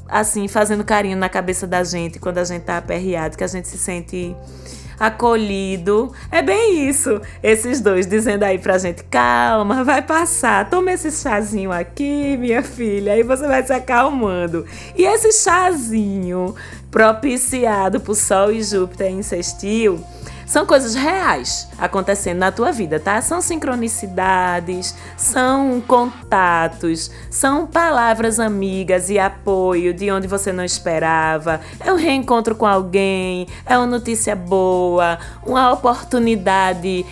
assim 0.08 0.47
fazendo 0.47 0.84
carinho 0.84 1.17
na 1.17 1.30
cabeça 1.30 1.65
da 1.65 1.84
gente 1.84 2.19
quando 2.19 2.38
a 2.38 2.43
gente 2.43 2.62
tá 2.62 2.78
aperreado, 2.78 3.36
que 3.36 3.43
a 3.43 3.47
gente 3.47 3.67
se 3.67 3.80
sente 3.80 4.36
acolhido. 5.00 6.12
É 6.32 6.42
bem 6.42 6.88
isso. 6.88 7.22
Esses 7.42 7.82
dois 7.82 8.08
dizendo 8.08 8.44
aí 8.44 8.58
pra 8.58 8.78
gente: 8.78 9.04
calma, 9.06 9.84
vai 9.84 10.02
passar. 10.02 10.70
Toma 10.70 10.92
esse 10.92 11.12
chazinho 11.12 11.72
aqui, 11.72 12.38
minha 12.38 12.64
filha. 12.64 13.14
Aí 13.14 13.24
você 13.24 13.48
vai 13.48 13.64
se 13.64 13.74
acalmando. 13.74 14.66
E 14.96 15.04
esse 15.04 15.32
chazinho 15.32 16.56
propiciado 16.90 18.00
por 18.00 18.16
Sol 18.16 18.52
e 18.52 18.64
Júpiter 18.64 19.12
em 19.12 19.22
sextil 19.22 20.04
são 20.46 20.66
coisas 20.66 20.96
reais 20.96 21.68
acontecendo 21.78 22.40
na 22.40 22.52
tua 22.52 22.72
vida, 22.72 23.00
tá? 23.00 23.22
São 23.22 23.42
sincronicidades, 23.42 24.96
são 25.18 25.82
contatos, 25.82 27.12
são 27.30 27.66
palavras 27.66 28.40
amigas 28.40 29.10
e 29.10 29.18
apoio 29.18 29.94
de 29.94 30.12
onde 30.12 30.28
você 30.28 30.52
não 30.54 30.64
esperava. 30.64 31.62
É 31.80 31.92
um 31.92 31.98
reencontro 31.98 32.56
com 32.56 32.66
alguém, 32.66 33.48
é 33.66 33.78
uma 33.78 33.88
notícia 33.88 34.36
boa, 34.36 35.18
uma 35.46 35.72
oportunidade 35.72 37.06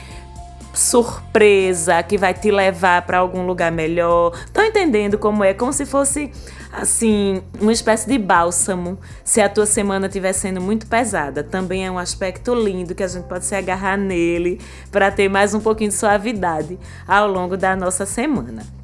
surpresa 0.74 2.02
que 2.02 2.17
vai 2.17 2.34
te 2.34 2.50
levar 2.52 3.04
para 3.04 3.19
algum 3.19 3.46
lugar 3.46 3.72
melhor. 3.72 4.34
Estão 4.46 4.65
entendendo 4.65 5.17
como 5.17 5.43
é? 5.43 5.54
Como 5.54 5.72
se 5.72 5.86
fosse 5.86 6.32
assim, 6.73 7.43
uma 7.62 7.71
espécie 7.71 8.07
de 8.07 8.17
bálsamo 8.17 8.97
se 9.23 9.39
a 9.39 9.47
tua 9.47 9.65
semana 9.65 10.07
estiver 10.07 10.33
sendo 10.33 10.59
muito 10.59 10.88
pesada. 10.88 11.43
Também 11.43 11.86
é 11.86 11.91
um 11.91 11.99
aspecto 11.99 12.55
lindo 12.55 12.95
que 12.95 13.03
a 13.03 13.07
gente 13.07 13.25
pode 13.25 13.45
se 13.45 13.55
agarrar 13.55 13.95
nele 13.95 14.59
para 14.91 15.12
ter 15.12 15.29
mais 15.29 15.53
um 15.53 15.59
pouquinho 15.59 15.91
de 15.91 15.95
suavidade 15.95 16.79
ao 17.07 17.27
longo 17.27 17.55
da 17.55 17.75
nossa 17.75 18.05
semana. 18.05 18.83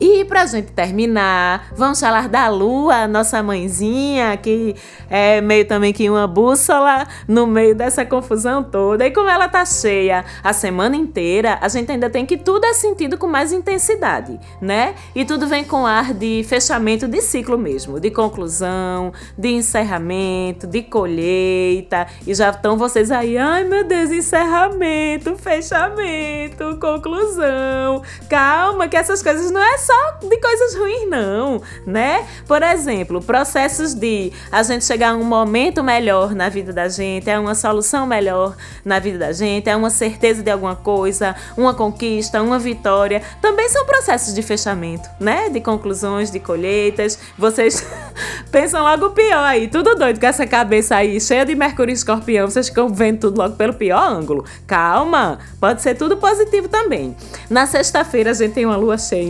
E 0.00 0.24
pra 0.24 0.44
gente 0.44 0.72
terminar, 0.72 1.68
vamos 1.76 2.00
falar 2.00 2.28
da 2.28 2.48
Lua, 2.48 3.06
nossa 3.06 3.42
mãezinha, 3.42 4.36
que 4.36 4.74
é 5.08 5.40
meio 5.40 5.64
também 5.66 5.92
que 5.92 6.10
uma 6.10 6.26
bússola 6.26 7.06
no 7.28 7.46
meio 7.46 7.74
dessa 7.74 8.04
confusão 8.04 8.62
toda. 8.62 9.06
E 9.06 9.12
como 9.12 9.30
ela 9.30 9.48
tá 9.48 9.64
cheia 9.64 10.24
a 10.42 10.52
semana 10.52 10.96
inteira, 10.96 11.58
a 11.60 11.68
gente 11.68 11.92
ainda 11.92 12.10
tem 12.10 12.26
que 12.26 12.36
tudo 12.36 12.64
é 12.64 12.74
sentido 12.74 13.16
com 13.16 13.28
mais 13.28 13.52
intensidade, 13.52 14.38
né? 14.60 14.94
E 15.14 15.24
tudo 15.24 15.46
vem 15.46 15.62
com 15.62 15.86
ar 15.86 16.12
de 16.12 16.44
fechamento 16.48 17.06
de 17.06 17.22
ciclo 17.22 17.56
mesmo, 17.56 18.00
de 18.00 18.10
conclusão, 18.10 19.12
de 19.38 19.50
encerramento, 19.50 20.66
de 20.66 20.82
colheita. 20.82 22.06
E 22.26 22.34
já 22.34 22.50
estão 22.50 22.76
vocês 22.76 23.12
aí, 23.12 23.38
ai 23.38 23.62
meu 23.62 23.84
Deus, 23.84 24.10
encerramento, 24.10 25.36
fechamento, 25.36 26.78
conclusão. 26.80 28.02
Calma, 28.28 28.88
que 28.88 28.96
essas 28.96 29.22
coisas 29.22 29.52
não 29.52 29.62
é 29.62 29.83
só 29.84 30.18
de 30.22 30.36
coisas 30.38 30.74
ruins, 30.74 31.08
não, 31.08 31.60
né? 31.86 32.26
Por 32.46 32.62
exemplo, 32.62 33.22
processos 33.22 33.94
de 33.94 34.32
a 34.50 34.62
gente 34.62 34.84
chegar 34.84 35.10
a 35.10 35.16
um 35.16 35.24
momento 35.24 35.82
melhor 35.82 36.34
na 36.34 36.48
vida 36.48 36.72
da 36.72 36.88
gente, 36.88 37.28
é 37.28 37.38
uma 37.38 37.54
solução 37.54 38.06
melhor 38.06 38.56
na 38.84 38.98
vida 38.98 39.18
da 39.18 39.32
gente, 39.32 39.68
é 39.68 39.76
uma 39.76 39.90
certeza 39.90 40.42
de 40.42 40.50
alguma 40.50 40.74
coisa, 40.74 41.36
uma 41.56 41.74
conquista, 41.74 42.42
uma 42.42 42.58
vitória, 42.58 43.22
também 43.42 43.68
são 43.68 43.84
processos 43.84 44.34
de 44.34 44.42
fechamento, 44.42 45.08
né? 45.20 45.50
De 45.50 45.60
conclusões, 45.60 46.30
de 46.30 46.40
colheitas. 46.40 47.18
Vocês 47.36 47.86
pensam 48.50 48.82
logo 48.82 49.10
pior 49.10 49.44
aí, 49.44 49.68
tudo 49.68 49.94
doido 49.94 50.18
com 50.18 50.26
essa 50.26 50.46
cabeça 50.46 50.96
aí 50.96 51.20
cheia 51.20 51.44
de 51.44 51.54
Mercúrio 51.54 51.92
e 51.92 51.94
Escorpião, 51.94 52.48
vocês 52.48 52.68
ficam 52.68 52.88
vendo 52.88 53.20
tudo 53.20 53.38
logo 53.38 53.56
pelo 53.56 53.74
pior 53.74 54.02
ângulo. 54.08 54.44
Calma, 54.66 55.38
pode 55.60 55.82
ser 55.82 55.94
tudo 55.94 56.16
positivo 56.16 56.68
também. 56.68 57.14
Na 57.50 57.66
sexta-feira 57.66 58.30
a 58.30 58.34
gente 58.34 58.54
tem 58.54 58.64
uma 58.64 58.76
lua 58.76 58.96
cheia 58.96 59.24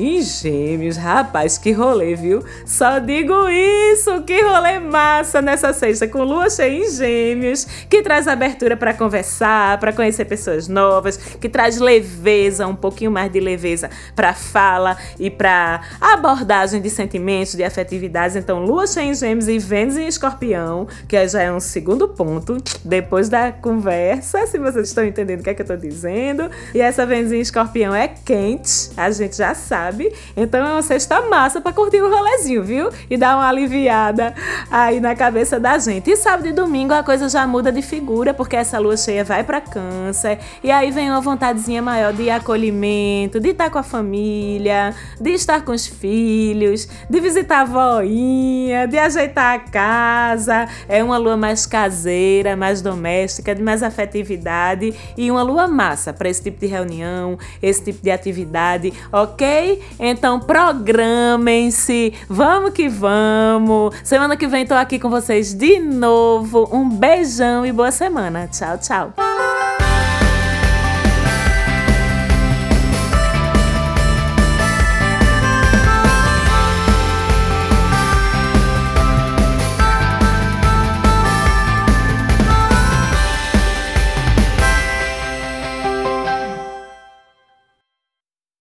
Gêmeos, 0.45 0.99
rapaz, 0.99 1.57
que 1.57 1.73
rolê, 1.73 2.15
viu? 2.15 2.45
Só 2.67 2.99
digo 2.99 3.49
isso, 3.49 4.21
que 4.25 4.43
rolê 4.43 4.79
massa 4.79 5.41
nessa 5.41 5.73
sexta 5.73 6.07
com 6.07 6.23
lua 6.23 6.51
cheia 6.51 6.85
em 6.85 6.91
Gêmeos, 6.91 7.65
que 7.89 8.03
traz 8.03 8.29
abertura 8.29 8.77
para 8.77 8.93
conversar, 8.93 9.81
para 9.81 9.91
conhecer 9.91 10.27
pessoas 10.27 10.69
novas, 10.69 11.17
que 11.17 11.49
traz 11.49 11.79
leveza, 11.79 12.67
um 12.67 12.77
pouquinho 12.77 13.11
mais 13.11 13.33
de 13.33 13.41
leveza 13.41 13.89
para 14.15 14.35
fala 14.35 14.99
e 15.19 15.31
para 15.31 15.81
abordagem 15.99 16.83
de 16.83 16.91
sentimentos, 16.91 17.55
de 17.55 17.65
afetividades. 17.65 18.37
Então, 18.37 18.63
lua 18.63 18.87
cheia 18.87 19.07
em 19.07 19.15
gêmeos 19.15 19.49
e 19.49 19.59
Vênus 19.59 19.97
em 19.97 20.07
escorpião, 20.07 20.87
que 21.09 21.27
já 21.27 21.41
é 21.41 21.51
um 21.51 21.61
segundo 21.61 22.07
ponto, 22.07 22.59
depois 22.85 23.31
da 23.31 23.51
conversa, 23.51 24.47
se 24.47 24.59
vocês 24.59 24.89
estão 24.89 25.07
entendendo 25.07 25.41
o 25.41 25.43
que 25.43 25.49
é 25.49 25.55
que 25.55 25.63
eu 25.63 25.67
tô 25.67 25.77
dizendo. 25.77 26.51
E 26.75 26.83
essa 26.83 27.07
Vênus 27.07 27.33
em 27.33 27.41
escorpião 27.41 27.95
é 27.95 28.09
quente, 28.09 28.91
a 28.95 29.11
gente 29.11 29.39
já 29.39 29.55
sabe. 29.55 30.13
Então 30.37 30.67
é 30.67 30.73
uma 30.73 30.83
sexta 30.83 31.23
massa 31.23 31.61
para 31.61 31.73
curtir 31.73 32.03
o 32.03 32.11
rolezinho, 32.11 32.63
viu? 32.63 32.91
E 33.09 33.17
dar 33.17 33.37
uma 33.37 33.49
aliviada 33.49 34.35
aí 34.71 35.01
na 35.01 35.15
cabeça 35.15 35.61
da 35.61 35.79
gente. 35.79 36.11
E 36.11 36.17
sábado 36.17 36.49
e 36.49 36.53
domingo 36.53 36.93
a 36.93 37.03
coisa 37.03 37.29
já 37.29 37.47
muda 37.47 37.71
de 37.71 37.83
figura, 37.83 38.35
porque 38.35 38.57
essa 38.57 38.79
lua 38.79 38.97
cheia 38.97 39.25
vai 39.25 39.45
para 39.45 39.61
câncer. 39.61 40.39
E 40.63 40.71
aí 40.71 40.91
vem 40.91 41.11
uma 41.11 41.21
vontadezinha 41.21 41.81
maior 41.81 42.13
de 42.13 42.29
acolhimento, 42.31 43.39
de 43.39 43.51
estar 43.51 43.71
com 43.71 43.79
a 43.79 43.83
família, 43.83 44.95
de 45.21 45.31
estar 45.31 45.63
com 45.65 45.73
os 45.73 45.87
filhos, 45.87 46.89
de 47.09 47.21
visitar 47.21 47.61
a 47.61 47.65
voinha, 47.65 48.87
de 48.87 48.99
ajeitar 48.99 49.55
a 49.55 49.59
casa. 49.59 50.69
É 50.89 51.03
uma 51.03 51.17
lua 51.17 51.37
mais 51.37 51.67
caseira, 51.67 52.57
mais 52.57 52.83
doméstica, 52.83 53.55
de 53.55 53.63
mais 53.63 53.83
afetividade 53.83 54.95
e 55.17 55.31
uma 55.31 55.43
lua 55.43 55.69
massa 55.69 56.13
para 56.13 56.29
esse 56.29 56.43
tipo 56.43 56.59
de 56.59 56.67
reunião, 56.67 57.39
esse 57.63 57.85
tipo 57.85 58.03
de 58.03 58.11
atividade, 58.11 58.93
ok? 59.13 59.81
Então 60.25 60.41
programem-se, 60.41 62.15
vamos 62.27 62.73
que 62.73 62.89
vamos. 62.89 63.95
Semana 64.03 64.39
que 64.39 64.47
vem 64.47 64.65
tô 64.65 64.73
aqui 64.73 64.99
com 64.99 65.11
vocês 65.11 65.53
de 65.53 65.79
novo. 65.79 66.67
Um 66.73 66.89
beijão 66.89 67.67
e 67.67 67.71
boa 67.71 67.91
semana. 67.91 68.49
Tchau, 68.51 68.79
tchau. 68.79 69.13